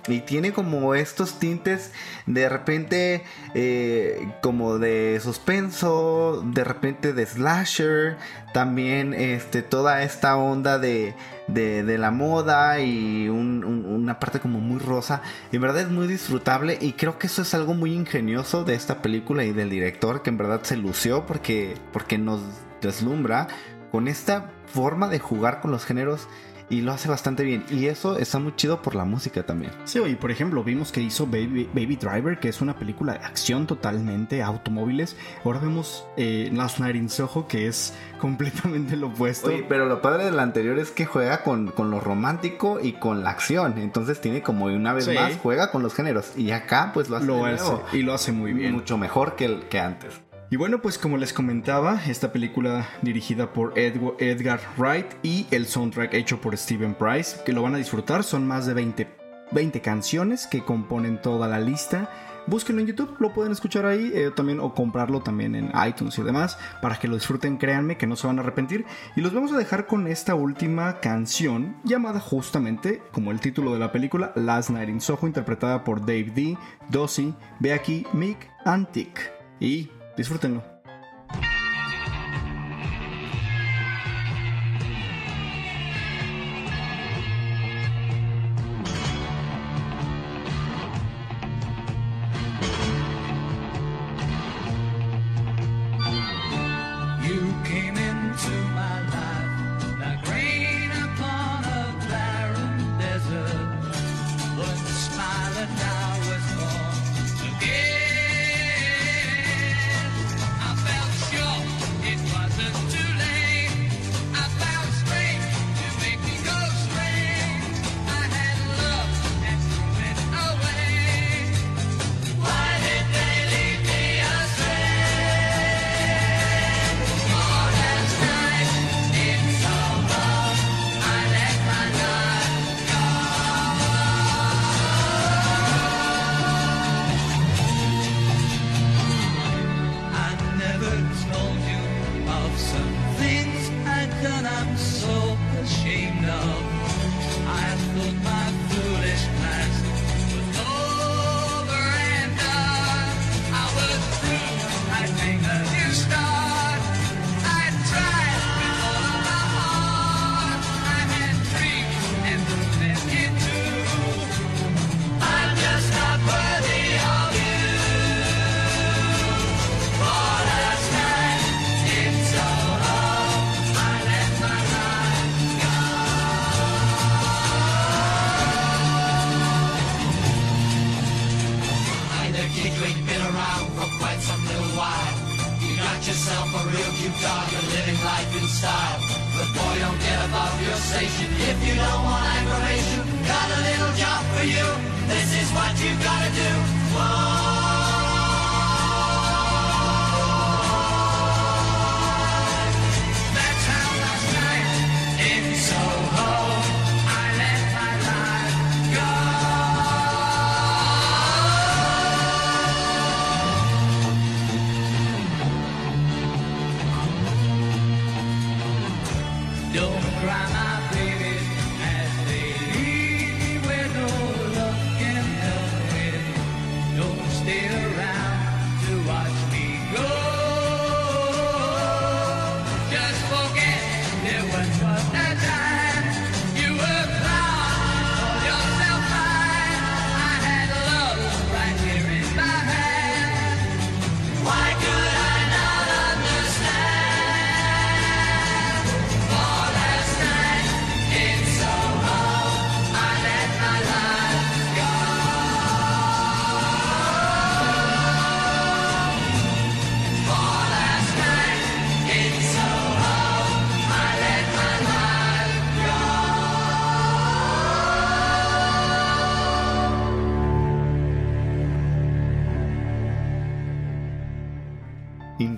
[0.08, 1.92] Y tiene como estos tintes
[2.26, 3.24] de repente
[3.54, 8.18] eh, como de suspenso, de repente de slasher,
[8.54, 11.14] también este, toda esta onda de,
[11.48, 15.22] de, de la moda y un- un- una parte como muy rosa.
[15.52, 19.02] En verdad es muy disfrutable y creo que eso es algo muy ingenioso de esta
[19.02, 22.42] película y del director que en verdad se lució porque, porque nos
[22.82, 23.48] deslumbra
[23.92, 26.28] con esta forma de jugar con los géneros
[26.70, 27.64] y lo hace bastante bien.
[27.70, 29.72] Y eso está muy chido por la música también.
[29.86, 33.20] Sí, y por ejemplo, vimos que hizo Baby, Baby Driver, que es una película de
[33.26, 35.16] acción totalmente, automóviles.
[35.44, 39.48] Ahora vemos eh, Last Night in Soho, que es completamente lo opuesto.
[39.50, 43.24] Oye, pero lo padre del anterior es que juega con, con lo romántico y con
[43.24, 43.78] la acción.
[43.78, 45.14] Entonces tiene como una vez Sí.
[45.16, 46.34] más, juega con los géneros.
[46.38, 47.84] Y acá pues lo hace, lo de hace, nuevo.
[47.94, 48.74] y lo hace muy bien.
[48.74, 50.22] mucho mejor que, el, que antes.
[50.52, 56.16] Y bueno, pues como les comentaba, esta película dirigida por Edgar Wright y el soundtrack
[56.16, 59.20] hecho por Steven Price, que lo van a disfrutar, son más de 20
[59.52, 62.10] 20 canciones que componen toda la lista.
[62.48, 66.24] Búsquenlo en YouTube, lo pueden escuchar ahí eh, también o comprarlo también en iTunes y
[66.24, 68.86] demás para que lo disfruten, créanme que no se van a arrepentir.
[69.16, 73.80] Y los vamos a dejar con esta última canción llamada justamente como el título de
[73.80, 76.58] la película Last Night in Soho interpretada por Dave D,
[76.90, 79.32] Dossie, Becky, Mick and Tick.
[79.60, 80.62] Y disfrútenlo.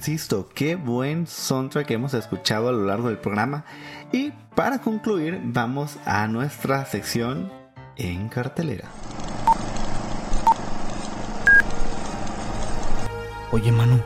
[0.02, 3.66] Insisto, qué buen soundtrack que hemos escuchado a lo largo del programa.
[4.12, 7.52] Y para concluir, vamos a nuestra sección
[7.98, 8.90] en cartelera.
[13.52, 14.02] Oye, Manu.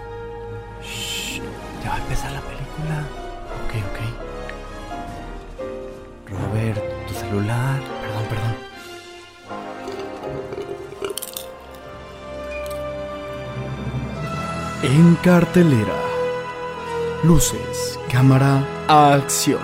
[14.98, 16.00] En cartelera.
[17.26, 19.60] Luces, cámara, acción.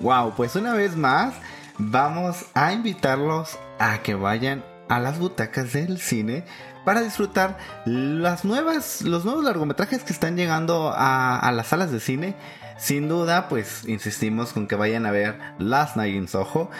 [0.00, 1.34] Wow, pues una vez más
[1.76, 6.46] vamos a invitarlos a que vayan a las butacas del cine
[6.86, 12.00] para disfrutar las nuevas, los nuevos largometrajes que están llegando a, a las salas de
[12.00, 12.36] cine.
[12.78, 16.70] Sin duda, pues insistimos con que vayan a ver Last Night in Soho.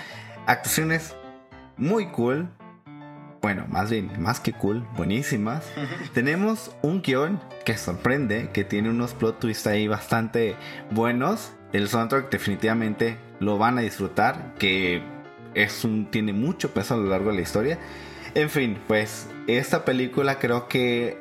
[0.48, 1.14] Actuaciones
[1.76, 2.48] muy cool.
[3.42, 5.62] Bueno, más bien, más que cool, buenísimas.
[6.14, 10.56] Tenemos un guion que sorprende, que tiene unos plot twists ahí bastante
[10.90, 11.52] buenos.
[11.74, 15.02] El soundtrack definitivamente lo van a disfrutar, que
[15.52, 17.78] es un, tiene mucho peso a lo largo de la historia.
[18.34, 21.20] En fin, pues esta película creo que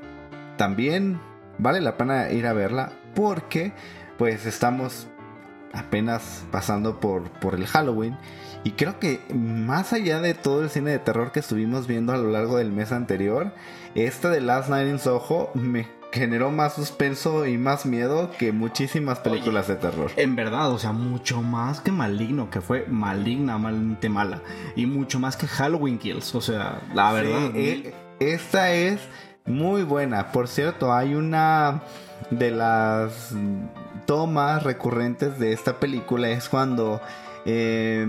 [0.55, 1.19] también
[1.57, 3.73] vale la pena ir a verla porque
[4.17, 5.09] pues estamos
[5.73, 8.17] apenas pasando por, por el Halloween.
[8.63, 12.17] Y creo que más allá de todo el cine de terror que estuvimos viendo a
[12.17, 13.51] lo largo del mes anterior,
[13.95, 19.19] esta de Last Night in Soho me generó más suspenso y más miedo que muchísimas
[19.19, 20.11] películas de terror.
[20.15, 24.41] En verdad, o sea, mucho más que Maligno, que fue maligna, malmente mala.
[24.75, 26.35] Y mucho más que Halloween Kills.
[26.35, 27.51] O sea, la verdad.
[27.53, 28.99] Sí, eh, esta es
[29.45, 30.31] muy buena.
[30.31, 31.81] Por cierto, hay una
[32.31, 33.33] de las
[34.05, 37.01] tomas recurrentes de esta película es cuando
[37.45, 38.07] eh,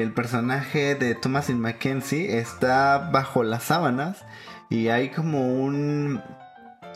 [0.00, 4.24] el personaje de Thomasin Mackenzie está bajo las sábanas
[4.68, 6.22] y hay como un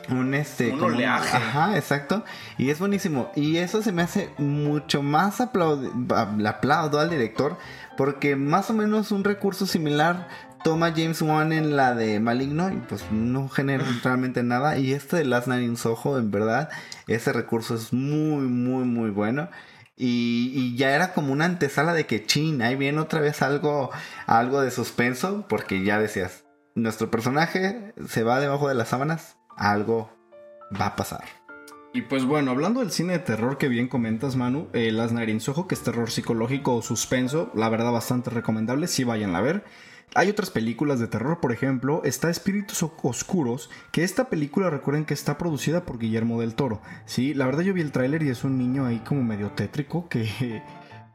[0.09, 2.25] un este Un ajá exacto.
[2.59, 3.31] Y es buenísimo.
[3.37, 7.57] Y eso se me hace mucho más aplaudo al director
[7.97, 10.29] porque más o menos un recurso similar
[10.65, 14.79] toma James Wan en la de Maligno y pues no genera realmente nada.
[14.79, 16.71] Y este de Last Night in Soho en verdad
[17.07, 19.49] ese recurso es muy muy muy bueno
[20.03, 23.91] y, ya era como una antesala de que chin, ahí viene otra vez algo,
[24.27, 26.45] algo de suspenso, porque ya decías,
[26.75, 30.11] nuestro personaje se va debajo de las sábanas, algo
[30.81, 31.25] va a pasar.
[31.93, 35.67] Y pues bueno, hablando del cine de terror que bien comentas, Manu, eh, Las Soho,
[35.67, 39.65] que es terror psicológico o suspenso, la verdad bastante recomendable, sí vayan a ver.
[40.15, 45.15] Hay otras películas de terror, por ejemplo, está Espíritus Oscuros, que esta película recuerden que
[45.15, 46.83] está producida por Guillermo del Toro.
[47.05, 50.09] Sí, la verdad yo vi el tráiler y es un niño ahí como medio tétrico
[50.09, 50.63] que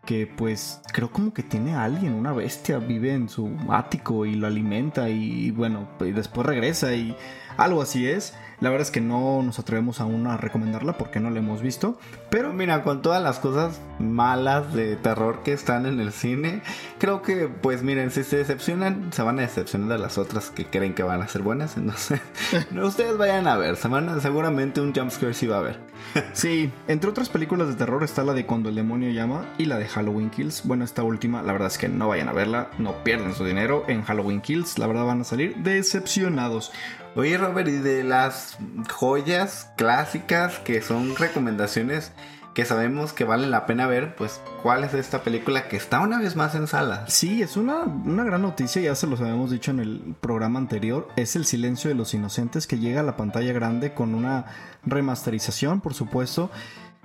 [0.06, 4.36] que pues creo como que tiene a alguien, una bestia, vive en su ático y
[4.36, 7.16] lo alimenta y bueno, y después regresa y
[7.58, 8.34] algo así es.
[8.62, 11.98] La verdad es que no nos atrevemos aún a recomendarla porque no la hemos visto,
[12.30, 16.62] Pero mira, con todas las cosas malas de terror que están en el cine,
[16.98, 20.66] creo que, pues miren, si se decepcionan, se van a decepcionar de las otras que
[20.66, 21.78] creen que van a ser buenas.
[21.78, 22.20] Entonces,
[22.72, 25.80] no, ustedes vayan a ver, se van a- seguramente un jumpscare sí va a haber.
[26.34, 29.78] Sí, entre otras películas de terror está la de Cuando el demonio llama y la
[29.78, 30.62] de Halloween Kills.
[30.66, 33.84] Bueno, esta última, la verdad es que no vayan a verla, no pierden su dinero
[33.88, 36.72] en Halloween Kills, la verdad van a salir decepcionados.
[37.16, 38.58] Oye, Robert, y de las
[38.92, 42.12] joyas clásicas que son recomendaciones
[42.56, 46.20] que sabemos que valen la pena ver, pues, ¿cuál es esta película que está una
[46.20, 47.14] vez más en salas?
[47.14, 51.10] Sí, es una, una gran noticia, ya se los habíamos dicho en el programa anterior,
[51.18, 54.46] es El silencio de los inocentes que llega a la pantalla grande con una
[54.86, 56.50] remasterización, por supuesto.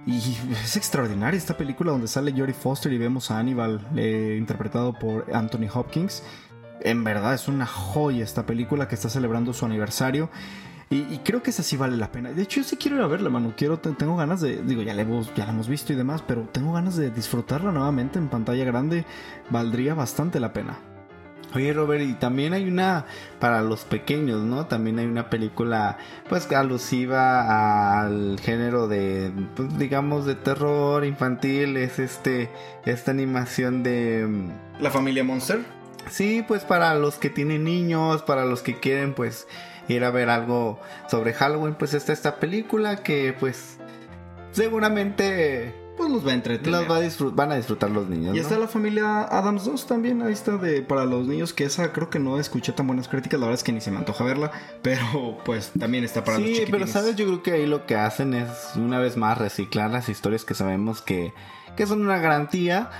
[0.06, 0.18] Y
[0.64, 5.26] es extraordinaria esta película donde sale Jodie Foster y vemos a Hannibal eh, interpretado por
[5.34, 6.22] Anthony Hopkins.
[6.81, 10.31] En verdad es una joya esta película que está celebrando su aniversario.
[10.93, 12.33] Y, creo que esa sí vale la pena.
[12.33, 13.53] De hecho, yo sí quiero ir a verla, mano.
[13.57, 14.61] Quiero, te- tengo ganas de.
[14.61, 17.70] Digo, ya la, hemos, ya la hemos visto y demás, pero tengo ganas de disfrutarla
[17.70, 19.05] nuevamente en pantalla grande.
[19.51, 20.78] Valdría bastante la pena.
[21.55, 23.07] Oye, Robert, y también hay una
[23.39, 24.66] para los pequeños, ¿no?
[24.66, 25.97] También hay una película,
[26.28, 31.76] pues, alusiva al género de, pues, digamos, de terror infantil.
[31.76, 32.51] Es este,
[32.85, 34.26] esta animación de...
[34.28, 35.61] mm, La familia Monster.
[36.09, 39.46] Sí, pues para los que tienen niños, para los que quieren pues
[39.88, 43.76] ir a ver algo sobre Halloween, pues está esta película que pues
[44.53, 46.88] seguramente Pues los va a entretener.
[46.88, 48.34] los va a van a disfrutar los niños.
[48.34, 48.42] Y ¿no?
[48.42, 52.09] está la familia Adams 2 también, ahí está de para los niños, que esa creo
[52.11, 54.51] que no escuché tan buenas críticas, la verdad es que ni se me antoja verla,
[54.82, 56.80] pero pues también está para los Sí, chiquitines.
[56.80, 60.09] pero sabes, yo creo que ahí lo que hacen es una vez más reciclar las
[60.09, 61.32] historias que sabemos que,
[61.76, 62.90] que son una garantía.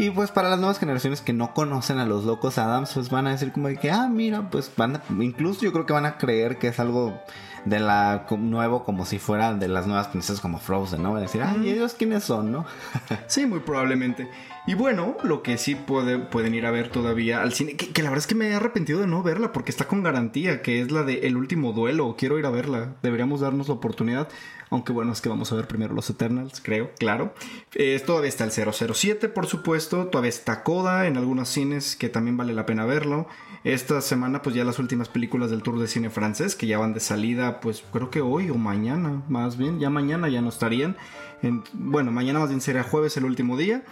[0.00, 3.26] Y pues para las nuevas generaciones que no conocen a los locos Adams, pues van
[3.26, 6.06] a decir como de que, ah, mira, pues van a, incluso yo creo que van
[6.06, 7.20] a creer que es algo
[7.66, 11.10] de la nuevo como si fuera de las nuevas princesas como Frozen, ¿no?
[11.12, 12.64] Van a decir, ay, ellos quiénes son, ¿no?
[13.26, 14.30] Sí, muy probablemente.
[14.66, 18.02] Y bueno, lo que sí puede- pueden ir a ver todavía al cine, que, que
[18.02, 20.80] la verdad es que me he arrepentido de no verla porque está con garantía, que
[20.80, 22.14] es la de El último duelo.
[22.16, 24.28] Quiero ir a verla, deberíamos darnos la oportunidad.
[24.70, 27.34] Aunque bueno, es que vamos a ver primero los Eternals, creo, claro.
[27.74, 30.06] Eh, todavía está el 007, por supuesto.
[30.06, 33.26] Todavía está Coda en algunos cines, que también vale la pena verlo.
[33.64, 36.94] Esta semana, pues ya las últimas películas del Tour de Cine Francés, que ya van
[36.94, 39.80] de salida, pues creo que hoy o mañana, más bien.
[39.80, 40.96] Ya mañana ya no estarían.
[41.42, 43.82] En- bueno, mañana más bien será jueves el último día.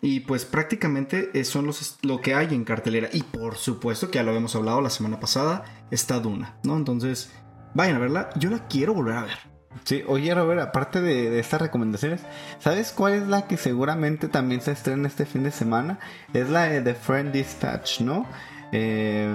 [0.00, 3.08] Y pues prácticamente eh, son los, lo que hay en cartelera.
[3.12, 6.76] Y por supuesto que ya lo habíamos hablado la semana pasada, está Duna, ¿no?
[6.76, 7.32] Entonces,
[7.74, 8.30] vayan a verla.
[8.36, 9.47] Yo la quiero volver a ver.
[9.84, 12.20] Sí, oye Robert, aparte de, de estas recomendaciones,
[12.58, 15.98] ¿sabes cuál es la que seguramente también se estrena este fin de semana?
[16.32, 18.26] Es la de The Friend Dispatch, ¿no?
[18.72, 19.34] Eh,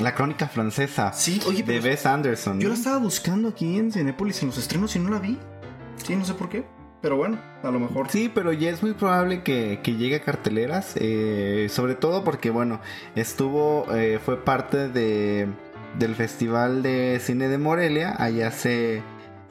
[0.00, 2.60] la crónica francesa Sí, oye, de Wes Anderson.
[2.60, 2.74] Yo ¿no?
[2.74, 5.38] la estaba buscando aquí en Cinépolis en los estrenos y no la vi.
[6.04, 6.64] Sí, no sé por qué.
[7.00, 8.10] Pero bueno, a lo mejor.
[8.10, 12.48] Sí, pero ya es muy probable que, que llegue a carteleras, eh, sobre todo porque,
[12.48, 12.80] bueno,
[13.14, 15.46] estuvo, eh, fue parte de,
[15.98, 19.02] del Festival de Cine de Morelia, allá se,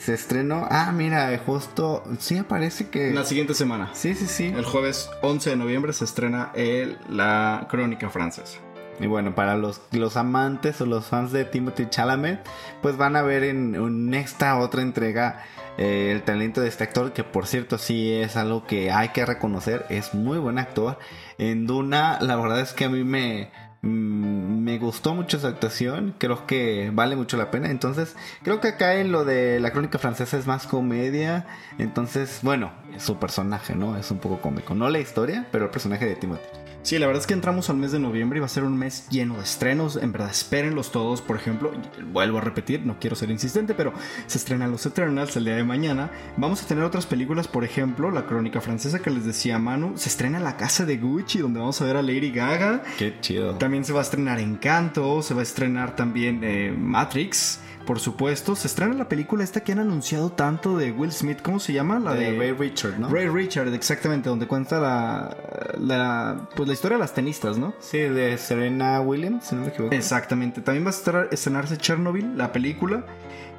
[0.03, 0.67] se estrenó.
[0.69, 2.03] Ah, mira, justo.
[2.19, 3.11] Sí, aparece que.
[3.11, 3.89] La siguiente semana.
[3.93, 4.45] Sí, sí, sí.
[4.45, 8.59] El jueves 11 de noviembre se estrena el, la crónica francesa.
[8.99, 12.41] Y bueno, para los, los amantes o los fans de Timothy Chalamet,
[12.81, 15.43] pues van a ver en, en esta otra entrega
[15.77, 19.25] eh, el talento de este actor, que por cierto sí es algo que hay que
[19.25, 20.99] reconocer, es muy buen actor.
[21.39, 23.51] En Duna, la verdad es que a mí me,
[23.83, 27.69] mm, me gustó mucho su actuación, creo que vale mucho la pena.
[27.69, 31.45] Entonces, creo que acá en lo de la crónica francesa es más comedia.
[31.77, 33.97] Entonces, bueno, su personaje, ¿no?
[33.97, 34.73] Es un poco cómico.
[34.73, 36.62] No la historia, pero el personaje de Timothy.
[36.83, 38.77] Sí, la verdad es que entramos al mes de noviembre y va a ser un
[38.77, 39.95] mes lleno de estrenos.
[39.95, 41.21] En verdad, espérenlos todos.
[41.21, 41.71] Por ejemplo,
[42.11, 43.93] vuelvo a repetir, no quiero ser insistente, pero
[44.27, 46.11] se estrenan Los Eternals el día de mañana.
[46.35, 49.93] Vamos a tener otras películas, por ejemplo, La Crónica Francesa que les decía Manu.
[49.97, 52.83] Se estrena La Casa de Gucci, donde vamos a ver a Lady Gaga.
[52.97, 53.55] Qué chido.
[53.55, 57.61] También se va a estrenar Encanto, se va a estrenar también eh, Matrix.
[57.85, 61.59] Por supuesto, se estrena la película esta que han anunciado tanto de Will Smith, ¿cómo
[61.59, 61.99] se llama?
[61.99, 63.09] La de Ray Richard, ¿no?
[63.09, 65.35] Ray Richard, exactamente, donde cuenta la,
[65.79, 67.73] la, pues la historia de las tenistas, ¿no?
[67.79, 69.93] Sí, de Serena Williams, si no me equivoco.
[69.93, 70.61] Exactamente.
[70.61, 73.05] También va a estar, estrenarse Chernobyl, la película.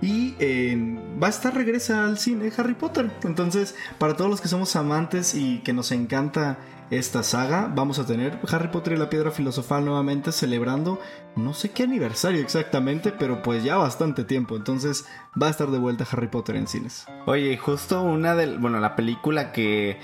[0.01, 3.11] Y eh, va a estar regresa al cine Harry Potter.
[3.25, 6.59] Entonces, para todos los que somos amantes y que nos encanta
[6.91, 11.01] esta saga, vamos a tener Harry Potter y la Piedra Filosofal nuevamente celebrando
[11.37, 14.57] no sé qué aniversario exactamente, pero pues ya bastante tiempo.
[14.57, 15.07] Entonces,
[15.41, 17.07] va a estar de vuelta Harry Potter en cines.
[17.27, 19.99] Oye, justo una de, bueno, la película que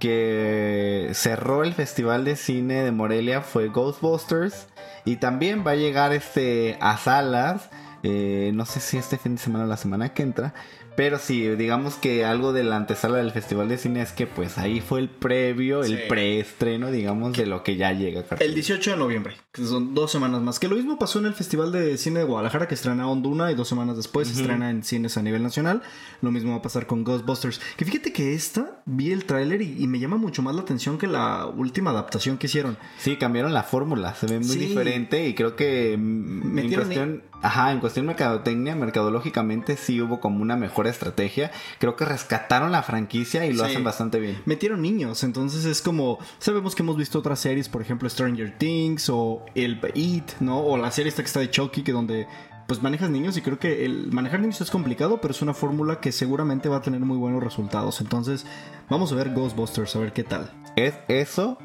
[0.00, 4.66] que cerró el Festival de Cine de Morelia fue Ghostbusters
[5.04, 7.68] y también va a llegar este a salas,
[8.02, 10.54] eh, no sé si este fin de semana o la semana que entra,
[11.00, 14.58] pero sí, digamos que algo de la antesala del Festival de Cine es que pues
[14.58, 18.22] ahí fue el previo, el preestreno, digamos, de lo que ya llega.
[18.38, 20.58] El 18 de noviembre, que son dos semanas más.
[20.58, 23.54] Que lo mismo pasó en el Festival de Cine de Guadalajara, que estrena Onduna y
[23.54, 25.80] dos semanas después se estrena en cines a nivel nacional.
[26.20, 27.62] Lo mismo va a pasar con Ghostbusters.
[27.78, 30.98] Que fíjate que esta, vi el tráiler y, y me llama mucho más la atención
[30.98, 32.76] que la última adaptación que hicieron.
[32.98, 34.58] Sí, cambiaron la fórmula, se ve muy Sí.
[34.58, 40.20] diferente y creo que mm, en Metieron cuestión, ajá, en cuestión mercadotecnia, mercadológicamente sí hubo
[40.20, 41.50] como una mejor estrategia.
[41.78, 43.70] Creo que rescataron la franquicia y lo Sí.
[43.70, 44.40] hacen bastante bien.
[44.46, 49.08] Metieron niños, entonces es como, sabemos que hemos visto otras series, por ejemplo Stranger Things
[49.10, 50.60] o el It, ¿no?
[50.60, 52.26] O la serie esta que está de Chucky, que donde
[52.66, 55.98] pues manejas niños y creo que el manejar niños es complicado, pero es una fórmula
[55.98, 58.00] que seguramente va a tener muy buenos resultados.
[58.00, 58.46] Entonces,
[58.88, 60.52] vamos a ver Ghostbusters, a ver qué tal.
[60.76, 61.58] ¿Es eso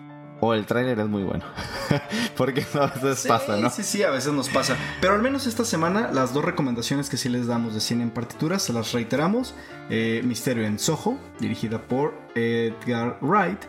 [0.45, 1.43] o el tráiler es muy bueno?
[2.37, 3.69] Porque a veces pasa, ¿no?
[3.69, 4.77] Sí, sí, a veces nos pasa.
[5.01, 8.11] Pero al menos esta semana, las dos recomendaciones que sí les damos de cine en
[8.11, 9.55] partituras, se las reiteramos.
[9.89, 13.59] Eh, Misterio en Soho, dirigida por Edgar Wright.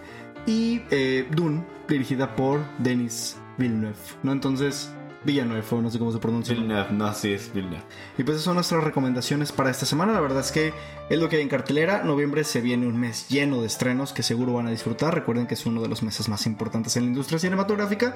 [0.47, 3.97] Y eh, Dune, dirigida por Denis Villeneuve.
[4.23, 4.33] ¿No?
[4.33, 4.91] Entonces,
[5.27, 6.55] Villeneuve, o no sé cómo se pronuncia.
[6.55, 7.83] Villeneuve, no, sí es Villeneuve.
[8.17, 10.13] Y pues esas son nuestras recomendaciones para esta semana.
[10.13, 10.73] La verdad es que
[11.11, 12.03] es lo que hay en cartelera.
[12.05, 15.15] Noviembre se viene un mes lleno de estrenos que seguro van a disfrutar.
[15.15, 18.15] Recuerden que es uno de los meses más importantes en la industria cinematográfica.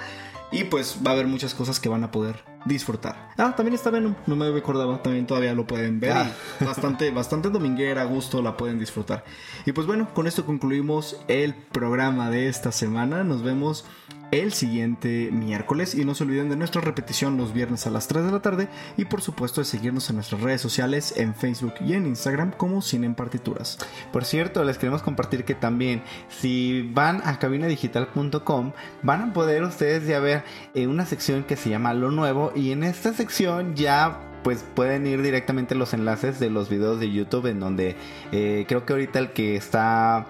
[0.53, 3.31] Y pues va a haber muchas cosas que van a poder disfrutar.
[3.39, 4.15] Ah, también está Venom.
[4.27, 5.03] No me acordaba.
[5.03, 6.13] También todavía lo pueden ver.
[6.13, 6.31] Ah.
[6.61, 9.25] Y bastante, bastante dominguera, a gusto, la pueden disfrutar.
[9.67, 13.25] Y pues bueno, con esto concluimos el programa de esta semana.
[13.25, 13.85] Nos vemos
[14.31, 18.25] el siguiente miércoles y no se olviden de nuestra repetición los viernes a las 3
[18.25, 21.95] de la tarde y por supuesto de seguirnos en nuestras redes sociales en Facebook y
[21.95, 23.79] en Instagram como Cine en Partituras.
[24.13, 30.07] Por cierto, les queremos compartir que también si van a cabinadigital.com van a poder ustedes
[30.07, 30.45] ya ver
[30.75, 35.07] eh, una sección que se llama Lo Nuevo y en esta sección ya pues pueden
[35.07, 37.97] ir directamente los enlaces de los videos de YouTube en donde
[38.33, 40.27] eh, creo que ahorita el que está...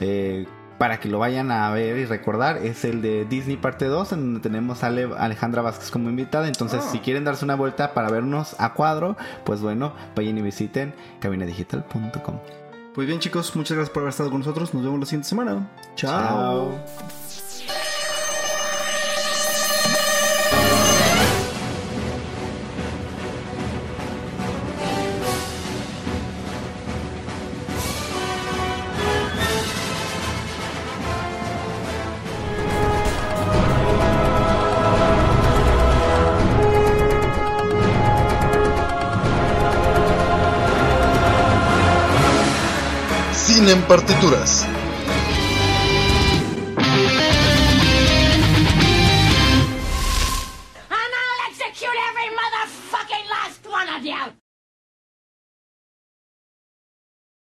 [0.00, 0.46] eh,
[0.78, 4.20] para que lo vayan a ver y recordar es el de Disney parte 2 en
[4.20, 6.88] donde tenemos a Ale- Alejandra Vázquez como invitada entonces Ah.
[6.90, 12.38] si quieren darse una vuelta para vernos a cuadro pues bueno vayan y visiten cabinadigital.com
[12.96, 14.74] Pues bien chicos, muchas gracias por haber estado con nosotros.
[14.74, 15.68] Nos vemos la siguiente semana.
[15.94, 16.72] Chao.
[16.80, 17.41] Chao.
[43.92, 44.66] Partituras.